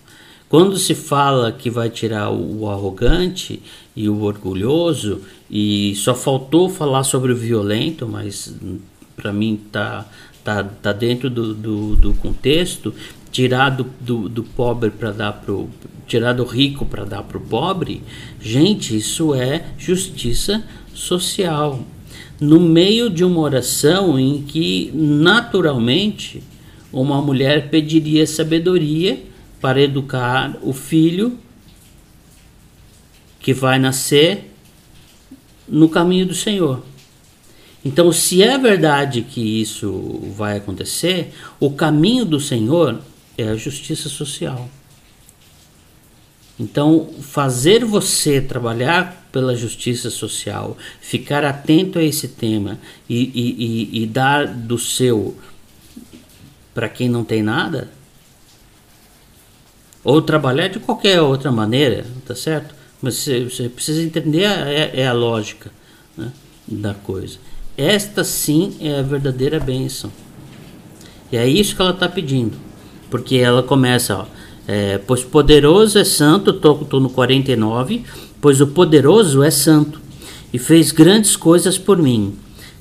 Quando 0.48 0.76
se 0.76 0.94
fala 0.94 1.52
que 1.52 1.70
vai 1.70 1.88
tirar 1.88 2.30
o, 2.30 2.62
o 2.62 2.70
arrogante 2.70 3.62
e 3.98 4.08
o 4.08 4.22
orgulhoso, 4.22 5.22
e 5.50 5.92
só 5.96 6.14
faltou 6.14 6.68
falar 6.68 7.02
sobre 7.02 7.32
o 7.32 7.36
violento, 7.36 8.06
mas 8.06 8.54
para 9.16 9.32
mim 9.32 9.60
tá, 9.72 10.06
tá, 10.44 10.62
tá 10.62 10.92
dentro 10.92 11.28
do, 11.28 11.52
do, 11.52 11.96
do 11.96 12.14
contexto, 12.14 12.94
tirar 13.32 13.70
do, 13.70 13.84
do, 14.00 14.28
do 14.28 14.44
pobre 14.44 14.90
para 14.90 15.10
dar 15.10 15.32
pro 15.32 15.68
tirar 16.06 16.32
do 16.32 16.44
rico 16.44 16.86
para 16.86 17.04
dar 17.04 17.24
para 17.24 17.38
o 17.38 17.40
pobre, 17.40 18.00
gente, 18.40 18.96
isso 18.96 19.34
é 19.34 19.64
justiça 19.76 20.64
social. 20.94 21.80
No 22.40 22.60
meio 22.60 23.10
de 23.10 23.24
uma 23.24 23.40
oração 23.40 24.16
em 24.16 24.42
que 24.42 24.92
naturalmente 24.94 26.40
uma 26.92 27.20
mulher 27.20 27.68
pediria 27.68 28.24
sabedoria 28.28 29.20
para 29.60 29.82
educar 29.82 30.56
o 30.62 30.72
filho 30.72 31.36
que 33.48 33.54
vai 33.54 33.78
nascer 33.78 34.52
no 35.66 35.88
caminho 35.88 36.26
do 36.26 36.34
Senhor. 36.34 36.82
Então, 37.82 38.12
se 38.12 38.42
é 38.42 38.58
verdade 38.58 39.22
que 39.22 39.40
isso 39.40 40.20
vai 40.36 40.58
acontecer, 40.58 41.32
o 41.58 41.70
caminho 41.70 42.26
do 42.26 42.38
Senhor 42.38 43.00
é 43.38 43.48
a 43.48 43.56
justiça 43.56 44.10
social. 44.10 44.68
Então, 46.60 47.08
fazer 47.22 47.86
você 47.86 48.38
trabalhar 48.38 49.26
pela 49.32 49.56
justiça 49.56 50.10
social, 50.10 50.76
ficar 51.00 51.42
atento 51.42 51.98
a 51.98 52.04
esse 52.04 52.28
tema 52.28 52.78
e, 53.08 53.16
e, 53.34 54.00
e, 54.00 54.02
e 54.02 54.06
dar 54.06 54.46
do 54.46 54.76
seu 54.76 55.38
para 56.74 56.86
quem 56.86 57.08
não 57.08 57.24
tem 57.24 57.42
nada, 57.42 57.88
Ou 60.04 60.20
trabalhar 60.20 60.68
de 60.68 60.78
qualquer 60.78 61.22
outra 61.22 61.50
maneira, 61.50 62.04
tá 62.26 62.34
certo? 62.34 62.77
Mas 63.00 63.14
você, 63.16 63.68
precisa 63.68 64.02
entender 64.02 64.44
a, 64.44 64.68
é, 64.68 65.00
é 65.00 65.06
a 65.06 65.12
lógica 65.12 65.70
né, 66.16 66.32
da 66.66 66.94
coisa. 66.94 67.38
Esta 67.76 68.24
sim 68.24 68.76
é 68.80 68.98
a 68.98 69.02
verdadeira 69.02 69.60
bênção. 69.60 70.10
E 71.30 71.36
é 71.36 71.46
isso 71.46 71.76
que 71.76 71.82
ela 71.82 71.92
está 71.92 72.08
pedindo. 72.08 72.56
Porque 73.08 73.36
ela 73.36 73.62
começa, 73.62 74.16
ó, 74.16 74.26
é, 74.66 74.98
pois 74.98 75.22
poderoso 75.22 75.98
é 75.98 76.04
santo, 76.04 76.50
estou 76.50 77.00
no 77.00 77.08
49, 77.08 78.04
pois 78.40 78.60
o 78.60 78.66
poderoso 78.66 79.42
é 79.42 79.50
santo 79.50 80.00
e 80.52 80.58
fez 80.58 80.90
grandes 80.90 81.36
coisas 81.36 81.78
por 81.78 81.98
mim. 81.98 82.36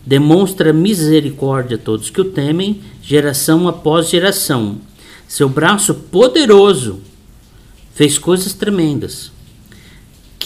Demonstra 0.05 0.73
misericórdia 0.73 1.75
a 1.75 1.79
todos 1.79 2.09
que 2.09 2.21
o 2.21 2.25
temem, 2.25 2.81
geração 3.01 3.67
após 3.67 4.09
geração. 4.09 4.77
Seu 5.27 5.49
braço 5.49 5.93
poderoso 5.93 7.01
fez 7.93 8.17
coisas 8.17 8.53
tremendas. 8.53 9.31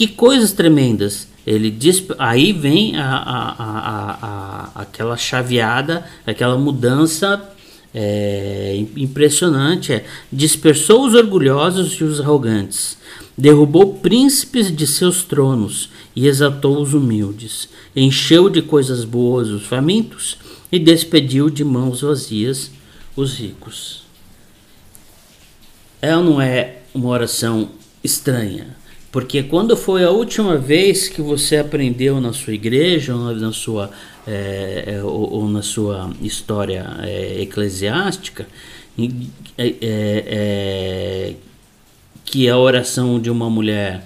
Que 0.02 0.08
coisas 0.08 0.50
tremendas? 0.50 1.28
Ele 1.46 1.70
diz, 1.70 2.02
aí 2.18 2.52
vem 2.52 2.96
a, 2.96 3.06
a, 3.06 4.18
a, 4.20 4.82
aquela 4.82 5.16
chaveada, 5.16 6.04
aquela 6.26 6.58
mudança 6.58 7.40
é, 7.94 8.84
impressionante. 8.96 9.92
É, 9.92 10.04
dispersou 10.32 11.06
os 11.06 11.14
orgulhosos 11.14 11.92
e 11.92 12.02
os 12.02 12.20
arrogantes, 12.20 12.98
derrubou 13.38 13.94
príncipes 13.94 14.74
de 14.74 14.88
seus 14.88 15.22
tronos 15.22 15.88
e 16.16 16.26
exaltou 16.26 16.82
os 16.82 16.94
humildes, 16.94 17.68
encheu 17.94 18.50
de 18.50 18.60
coisas 18.60 19.04
boas 19.04 19.50
os 19.50 19.64
famintos 19.64 20.36
e 20.72 20.80
despediu 20.80 21.48
de 21.48 21.62
mãos 21.62 22.00
vazias 22.00 22.72
os 23.14 23.38
ricos. 23.38 24.02
Ela 26.00 26.24
não 26.24 26.42
é 26.42 26.78
uma 26.92 27.08
oração 27.10 27.70
estranha, 28.02 28.81
porque 29.12 29.42
quando 29.42 29.76
foi 29.76 30.02
a 30.02 30.10
última 30.10 30.56
vez 30.56 31.06
que 31.06 31.20
você 31.20 31.58
aprendeu 31.58 32.18
na 32.18 32.32
sua 32.32 32.54
igreja 32.54 33.14
ou 33.14 33.34
na 33.34 33.52
sua, 33.52 33.90
é, 34.26 34.84
é 34.86 35.04
ou, 35.04 35.34
ou, 35.34 35.48
na 35.50 35.60
sua 35.60 36.10
história 36.22 36.96
é, 37.00 37.42
eclesiástica 37.42 38.48
é, 38.98 39.04
é, 39.58 39.74
é, 39.82 41.34
que 42.24 42.48
a 42.48 42.56
oração 42.56 43.20
de 43.20 43.30
uma 43.30 43.50
mulher 43.50 44.02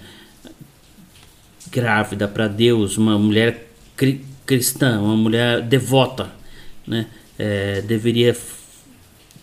grávida 1.70 2.26
para 2.26 2.48
Deus, 2.48 2.98
uma 2.98 3.16
mulher 3.16 3.70
cri 3.96 4.24
cristã, 4.44 5.00
uma 5.00 5.16
mulher 5.16 5.60
devota, 5.62 6.30
né, 6.86 7.06
deveria 7.84 8.36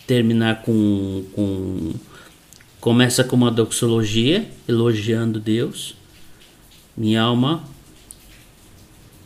terminar 0.06 0.62
com, 0.62 1.24
com 1.34 1.92
Começa 2.84 3.24
com 3.24 3.34
uma 3.34 3.50
doxologia, 3.50 4.46
elogiando 4.68 5.40
Deus. 5.40 5.94
Minha 6.94 7.22
alma 7.22 7.64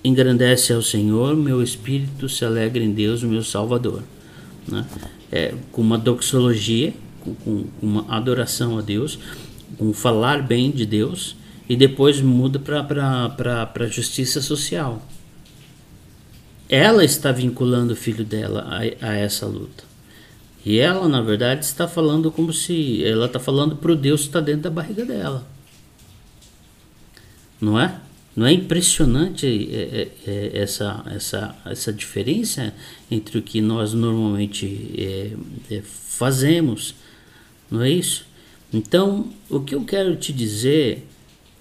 engrandece 0.05 0.73
ao 0.73 0.81
Senhor, 0.81 1.35
meu 1.35 1.61
espírito 1.61 2.29
se 2.29 2.45
alegra 2.45 2.85
em 2.85 2.93
Deus, 2.93 3.25
meu 3.25 3.43
Salvador. 3.43 4.05
Né? 4.69 4.87
É, 5.33 5.55
com 5.73 5.83
uma 5.83 5.99
doxologia, 5.99 6.95
com, 7.19 7.35
com, 7.35 7.65
uma 7.83 8.07
adoração 8.09 8.79
a 8.79 8.81
Deus, 8.81 9.19
com 9.77 9.93
falar 9.93 10.41
bem 10.41 10.71
de 10.71 10.87
Deus, 10.87 11.35
e 11.69 11.75
depois 11.75 12.21
muda 12.21 12.61
para 12.61 13.75
a 13.75 13.87
justiça 13.89 14.41
social. 14.41 15.05
Ela 16.69 17.05
está 17.05 17.33
vinculando 17.33 17.93
o 17.93 17.97
filho 17.97 18.25
dela 18.25 18.69
a, 18.71 19.05
a 19.05 19.15
essa 19.17 19.47
luta. 19.47 19.88
E 20.65 20.79
ela, 20.79 21.09
na 21.09 21.23
verdade, 21.23 21.65
está 21.65 21.87
falando 21.87 22.31
como 22.31 22.53
se 22.53 23.05
ela 23.05 23.27
está 23.27 23.39
falando 23.39 23.77
para 23.77 23.93
o 23.93 23.97
Deus 23.97 24.23
que 24.23 24.27
está 24.29 24.41
dentro 24.41 24.63
da 24.63 24.71
barriga 24.71 25.05
dela. 25.05 25.47
Não 27.61 27.79
é? 27.79 28.01
Não 28.37 28.47
é 28.47 28.53
impressionante 28.53 29.47
é, 29.47 29.77
é, 29.77 30.31
é, 30.31 30.51
essa, 30.59 31.05
essa, 31.11 31.57
essa 31.65 31.93
diferença 31.93 32.73
entre 33.11 33.39
o 33.39 33.43
que 33.43 33.61
nós 33.61 33.93
normalmente 33.93 35.37
fazemos? 35.83 36.95
Não 37.71 37.83
é 37.83 37.91
isso? 37.91 38.27
Então, 38.73 39.31
o 39.49 39.61
que 39.61 39.75
eu 39.75 39.85
quero 39.85 40.15
te 40.15 40.33
dizer, 40.33 41.07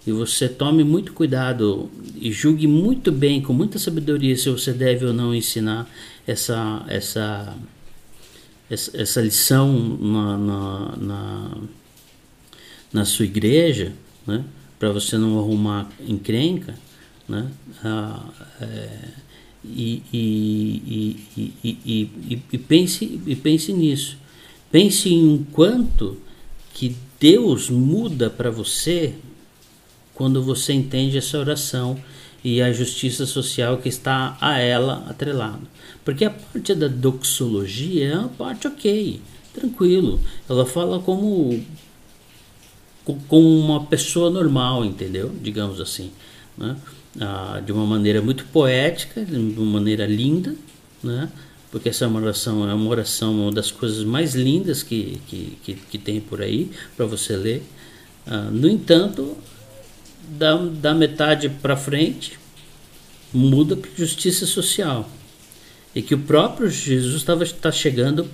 e 0.05 0.11
você 0.11 0.47
tome 0.47 0.83
muito 0.83 1.13
cuidado 1.13 1.89
e 2.15 2.31
julgue 2.31 2.67
muito 2.67 3.11
bem, 3.11 3.41
com 3.41 3.53
muita 3.53 3.79
sabedoria, 3.79 4.35
se 4.35 4.49
você 4.49 4.73
deve 4.73 5.05
ou 5.05 5.13
não 5.13 5.33
ensinar 5.33 5.89
essa, 6.27 6.85
essa 6.87 7.55
essa, 8.69 9.21
lição 9.21 9.97
na, 9.99 10.37
na, 10.37 10.95
na, 10.97 11.57
na, 12.93 13.05
sua 13.05 13.25
igreja, 13.25 13.93
né? 14.25 14.43
para 14.77 14.91
você 14.91 15.17
não 15.17 15.39
arrumar 15.39 15.89
encrenca, 16.07 16.75
né? 17.27 17.49
É, 18.61 19.27
e, 19.63 20.03
e, 20.13 21.19
e, 21.63 22.39
e, 22.51 22.57
pense, 22.57 23.21
e 23.25 23.35
pense 23.35 23.73
nisso. 23.73 24.17
Pense 24.71 25.09
em 25.09 25.45
quanto 25.51 26.17
que 26.73 26.95
Deus 27.19 27.69
muda 27.69 28.29
para 28.29 28.51
você 28.51 29.15
quando 30.13 30.41
você 30.41 30.73
entende 30.73 31.17
essa 31.17 31.37
oração 31.37 31.99
e 32.47 32.61
a 32.61 32.71
justiça 32.71 33.25
social 33.25 33.77
que 33.77 33.89
está 33.89 34.37
a 34.39 34.57
ela 34.57 35.05
atrelado. 35.09 35.67
Porque 36.05 36.23
a 36.23 36.29
parte 36.29 36.73
da 36.73 36.87
doxologia 36.87 38.07
é 38.13 38.17
uma 38.17 38.29
parte 38.29 38.69
ok, 38.69 39.19
tranquilo. 39.53 40.17
Ela 40.47 40.65
fala 40.65 40.97
como 40.99 41.61
com 43.27 43.41
uma 43.41 43.83
pessoa 43.87 44.29
normal, 44.29 44.85
entendeu? 44.85 45.29
Digamos 45.41 45.81
assim, 45.81 46.09
né? 46.57 46.77
Ah, 47.19 47.61
de 47.65 47.73
uma 47.73 47.85
maneira 47.85 48.21
muito 48.21 48.45
poética, 48.45 49.25
de 49.25 49.35
uma 49.35 49.73
maneira 49.79 50.05
linda, 50.05 50.55
né? 51.03 51.29
Porque 51.69 51.89
essa 51.89 52.07
oração 52.07 52.69
é 52.69 52.73
uma 52.73 52.89
oração, 52.89 53.41
uma 53.41 53.51
das 53.51 53.71
coisas 53.71 54.05
mais 54.05 54.35
lindas 54.35 54.83
que, 54.83 55.19
que, 55.27 55.57
que, 55.61 55.73
que 55.73 55.97
tem 55.97 56.21
por 56.21 56.41
aí 56.41 56.71
para 56.95 57.05
você 57.05 57.35
ler. 57.35 57.61
Ah, 58.25 58.49
no 58.49 58.69
entanto, 58.69 59.35
da, 60.27 60.55
da 60.55 60.93
metade 60.93 61.49
para 61.49 61.77
frente, 61.77 62.37
muda 63.33 63.75
para 63.75 63.89
justiça 63.95 64.45
social. 64.45 65.09
E 65.95 66.01
que 66.01 66.13
o 66.13 66.19
próprio 66.19 66.69
Jesus 66.69 67.15
estava 67.15 67.43
está 67.43 67.71
chegando 67.71 68.29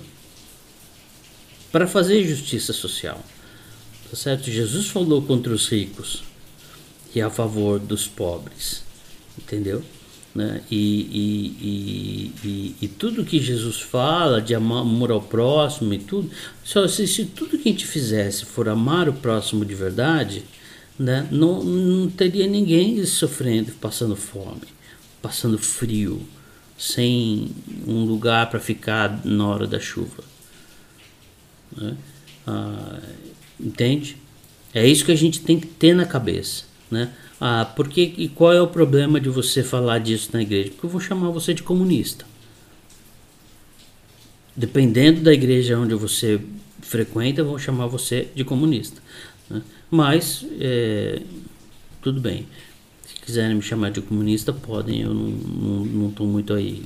para 1.72 1.86
fazer 1.86 2.26
justiça 2.26 2.72
social. 2.72 3.22
Tá 4.10 4.16
certo? 4.16 4.50
Jesus 4.50 4.86
falou 4.86 5.22
contra 5.22 5.52
os 5.52 5.68
ricos 5.68 6.22
e 7.14 7.20
a 7.20 7.30
favor 7.30 7.78
dos 7.78 8.06
pobres. 8.06 8.82
Entendeu? 9.38 9.82
Né? 10.34 10.62
E, 10.70 10.76
e, 11.12 12.32
e, 12.44 12.76
e, 12.82 12.88
tudo 12.88 13.24
que 13.24 13.40
Jesus 13.40 13.80
fala 13.80 14.42
de 14.42 14.52
amor 14.52 15.12
ao 15.12 15.22
próximo 15.22 15.94
e 15.94 15.98
tudo, 15.98 16.28
só 16.64 16.86
se, 16.88 17.06
se 17.06 17.24
tudo 17.26 17.56
que 17.56 17.68
a 17.68 17.72
gente 17.72 17.86
fizesse 17.86 18.44
for 18.44 18.68
amar 18.68 19.08
o 19.08 19.12
próximo 19.12 19.64
de 19.64 19.74
verdade, 19.76 20.44
né, 20.98 21.26
não, 21.30 21.62
não 21.62 22.10
teria 22.10 22.46
ninguém 22.46 23.04
sofrendo, 23.04 23.72
passando 23.72 24.16
fome, 24.16 24.62
passando 25.20 25.58
frio, 25.58 26.26
sem 26.78 27.50
um 27.86 28.04
lugar 28.04 28.50
para 28.50 28.60
ficar 28.60 29.24
na 29.24 29.46
hora 29.46 29.66
da 29.66 29.80
chuva. 29.80 30.24
Né? 31.76 31.96
Ah, 32.46 33.00
entende? 33.58 34.16
É 34.72 34.86
isso 34.86 35.04
que 35.04 35.12
a 35.12 35.16
gente 35.16 35.40
tem 35.40 35.58
que 35.58 35.66
ter 35.66 35.94
na 35.94 36.04
cabeça. 36.04 36.64
Né? 36.90 37.12
Ah, 37.40 37.64
porque, 37.64 38.14
e 38.16 38.28
qual 38.28 38.52
é 38.52 38.60
o 38.60 38.68
problema 38.68 39.20
de 39.20 39.28
você 39.28 39.62
falar 39.62 39.98
disso 39.98 40.30
na 40.32 40.42
igreja? 40.42 40.70
Porque 40.70 40.86
eu 40.86 40.90
vou 40.90 41.00
chamar 41.00 41.30
você 41.30 41.54
de 41.54 41.62
comunista. 41.62 42.24
Dependendo 44.56 45.20
da 45.20 45.32
igreja 45.32 45.78
onde 45.78 45.94
você 45.94 46.40
frequenta, 46.80 47.42
vão 47.42 47.58
chamar 47.58 47.86
você 47.86 48.28
de 48.34 48.44
comunista. 48.44 49.00
Né? 49.50 49.62
Mas, 49.94 50.44
é, 50.58 51.22
tudo 52.02 52.20
bem. 52.20 52.48
Se 53.06 53.14
quiserem 53.14 53.54
me 53.54 53.62
chamar 53.62 53.92
de 53.92 54.00
comunista, 54.00 54.52
podem. 54.52 55.02
Eu 55.02 55.14
não 55.14 56.08
estou 56.08 56.26
muito 56.26 56.52
aí 56.52 56.82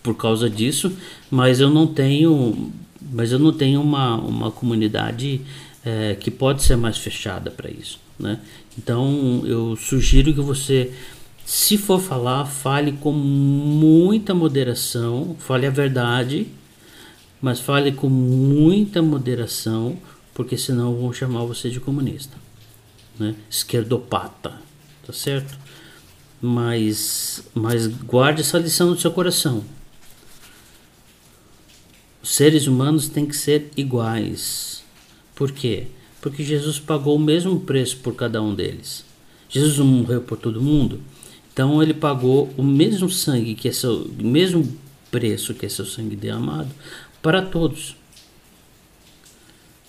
por 0.00 0.14
causa 0.16 0.48
disso, 0.48 0.96
mas 1.28 1.58
eu 1.58 1.70
não 1.70 1.88
tenho, 1.88 2.72
mas 3.10 3.32
eu 3.32 3.38
não 3.40 3.52
tenho 3.52 3.80
uma, 3.80 4.14
uma 4.14 4.52
comunidade 4.52 5.40
é, 5.84 6.14
que 6.14 6.30
pode 6.30 6.62
ser 6.62 6.76
mais 6.76 6.96
fechada 6.96 7.50
para 7.50 7.68
isso, 7.68 7.98
né? 8.16 8.38
Então 8.78 9.42
eu 9.44 9.74
sugiro 9.74 10.32
que 10.32 10.40
você, 10.40 10.92
se 11.44 11.76
for 11.76 12.00
falar, 12.00 12.44
fale 12.44 12.92
com 12.92 13.10
muita 13.10 14.32
moderação, 14.34 15.34
fale 15.40 15.66
a 15.66 15.70
verdade, 15.70 16.46
mas 17.42 17.58
fale 17.58 17.90
com 17.90 18.08
muita 18.08 19.02
moderação 19.02 19.98
porque 20.38 20.56
senão 20.56 20.94
vão 20.94 21.12
chamar 21.12 21.44
você 21.46 21.68
de 21.68 21.80
comunista, 21.80 22.36
né? 23.18 23.34
esquerdopata, 23.50 24.54
tá 25.04 25.12
certo? 25.12 25.58
Mas, 26.40 27.42
mas 27.52 27.88
guarde 27.88 28.42
essa 28.42 28.56
lição 28.56 28.90
no 28.90 28.96
seu 28.96 29.10
coração. 29.10 29.64
Os 32.22 32.30
seres 32.30 32.68
humanos 32.68 33.08
têm 33.08 33.26
que 33.26 33.36
ser 33.36 33.68
iguais. 33.76 34.84
Por 35.34 35.50
quê? 35.50 35.88
Porque 36.20 36.44
Jesus 36.44 36.78
pagou 36.78 37.16
o 37.16 37.20
mesmo 37.20 37.58
preço 37.58 37.96
por 37.96 38.14
cada 38.14 38.40
um 38.40 38.54
deles. 38.54 39.04
Jesus 39.48 39.78
não 39.78 39.86
morreu 39.86 40.20
por 40.20 40.38
todo 40.38 40.62
mundo, 40.62 41.00
então 41.52 41.82
ele 41.82 41.94
pagou 41.94 42.48
o 42.56 42.62
mesmo 42.62 43.10
sangue 43.10 43.56
que 43.56 43.66
é 43.66 43.72
seu, 43.72 44.02
o 44.02 44.24
mesmo 44.24 44.72
preço 45.10 45.52
que 45.52 45.66
é 45.66 45.68
seu 45.68 45.84
sangue 45.84 46.14
derramado 46.14 46.70
para 47.20 47.42
todos. 47.42 47.97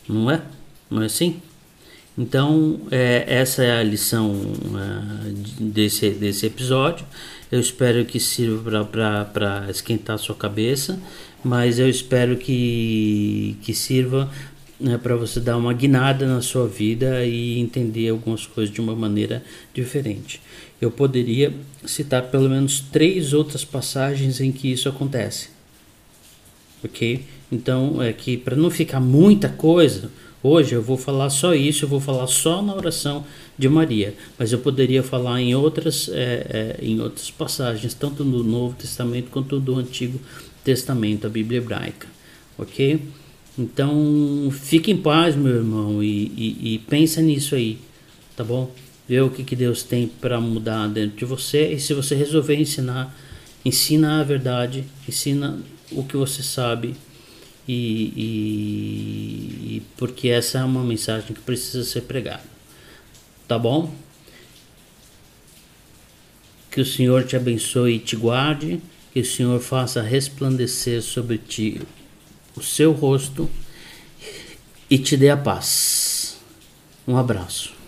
Não 0.09 0.31
é? 0.31 0.41
Não 0.89 1.03
é 1.03 1.05
assim? 1.05 1.39
Então, 2.17 2.81
é, 2.91 3.23
essa 3.27 3.63
é 3.63 3.79
a 3.79 3.83
lição 3.83 4.35
é, 4.75 5.63
desse, 5.63 6.09
desse 6.09 6.47
episódio. 6.47 7.05
Eu 7.51 7.59
espero 7.59 8.03
que 8.03 8.19
sirva 8.19 8.83
para 8.83 9.67
esquentar 9.69 10.17
sua 10.17 10.35
cabeça, 10.35 10.99
mas 11.43 11.79
eu 11.79 11.87
espero 11.87 12.35
que, 12.35 13.55
que 13.61 13.73
sirva 13.73 14.29
né, 14.79 14.97
para 14.97 15.15
você 15.15 15.39
dar 15.39 15.57
uma 15.57 15.73
guinada 15.73 16.25
na 16.25 16.41
sua 16.41 16.67
vida 16.67 17.25
e 17.25 17.59
entender 17.59 18.09
algumas 18.09 18.45
coisas 18.45 18.73
de 18.73 18.81
uma 18.81 18.95
maneira 18.95 19.43
diferente. 19.73 20.41
Eu 20.81 20.89
poderia 20.89 21.53
citar 21.85 22.23
pelo 22.23 22.49
menos 22.49 22.79
três 22.79 23.33
outras 23.33 23.63
passagens 23.63 24.41
em 24.41 24.51
que 24.51 24.71
isso 24.71 24.89
acontece, 24.89 25.49
ok? 26.83 27.25
Então, 27.51 28.01
é 28.01 28.13
que 28.13 28.37
para 28.37 28.55
não 28.55 28.69
ficar 28.69 28.99
muita 28.99 29.49
coisa, 29.49 30.11
hoje 30.43 30.73
eu 30.73 30.81
vou 30.81 30.97
falar 30.97 31.29
só 31.29 31.53
isso, 31.53 31.85
eu 31.85 31.89
vou 31.89 31.99
falar 31.99 32.27
só 32.27 32.61
na 32.61 32.75
oração 32.75 33.25
de 33.57 33.67
Maria, 33.67 34.13
mas 34.37 34.51
eu 34.51 34.59
poderia 34.59 35.03
falar 35.03 35.41
em 35.41 35.55
outras, 35.55 36.09
é, 36.09 36.77
é, 36.79 36.85
em 36.85 36.99
outras 37.01 37.29
passagens, 37.31 37.93
tanto 37.93 38.23
no 38.23 38.43
Novo 38.43 38.75
Testamento 38.75 39.29
quanto 39.31 39.59
do 39.59 39.75
Antigo 39.75 40.19
Testamento, 40.63 41.27
a 41.27 41.29
Bíblia 41.29 41.57
hebraica, 41.57 42.07
ok? 42.57 43.01
Então, 43.57 44.49
fique 44.51 44.91
em 44.91 44.97
paz, 44.97 45.35
meu 45.35 45.55
irmão, 45.55 46.01
e, 46.01 46.31
e, 46.37 46.75
e 46.75 46.79
pensa 46.79 47.21
nisso 47.21 47.55
aí, 47.55 47.77
tá 48.35 48.43
bom? 48.43 48.71
Vê 49.09 49.19
o 49.21 49.29
que, 49.31 49.43
que 49.43 49.55
Deus 49.55 49.81
tem 49.81 50.07
para 50.07 50.39
mudar 50.39 50.87
dentro 50.87 51.17
de 51.17 51.25
você. 51.25 51.73
E 51.73 51.79
se 51.79 51.95
você 51.95 52.13
resolver 52.13 52.55
ensinar, 52.55 53.17
ensina 53.65 54.21
a 54.21 54.23
verdade, 54.23 54.83
ensina 55.07 55.57
o 55.91 56.03
que 56.03 56.17
você 56.17 56.43
sabe. 56.43 56.95
E, 57.67 58.13
e, 58.15 59.75
e 59.75 59.81
porque 59.97 60.29
essa 60.29 60.59
é 60.59 60.63
uma 60.63 60.83
mensagem 60.83 61.33
que 61.33 61.41
precisa 61.41 61.83
ser 61.83 62.01
pregada. 62.01 62.43
Tá 63.47 63.59
bom? 63.59 63.93
Que 66.71 66.81
o 66.81 66.85
Senhor 66.85 67.25
te 67.25 67.35
abençoe 67.35 67.95
e 67.95 67.99
te 67.99 68.15
guarde. 68.15 68.81
Que 69.13 69.21
o 69.21 69.25
Senhor 69.25 69.59
faça 69.59 70.01
resplandecer 70.01 71.01
sobre 71.01 71.37
ti 71.37 71.81
o 72.55 72.61
seu 72.61 72.91
rosto 72.91 73.49
e 74.89 74.97
te 74.97 75.15
dê 75.15 75.29
a 75.29 75.37
paz. 75.37 76.37
Um 77.07 77.17
abraço. 77.17 77.78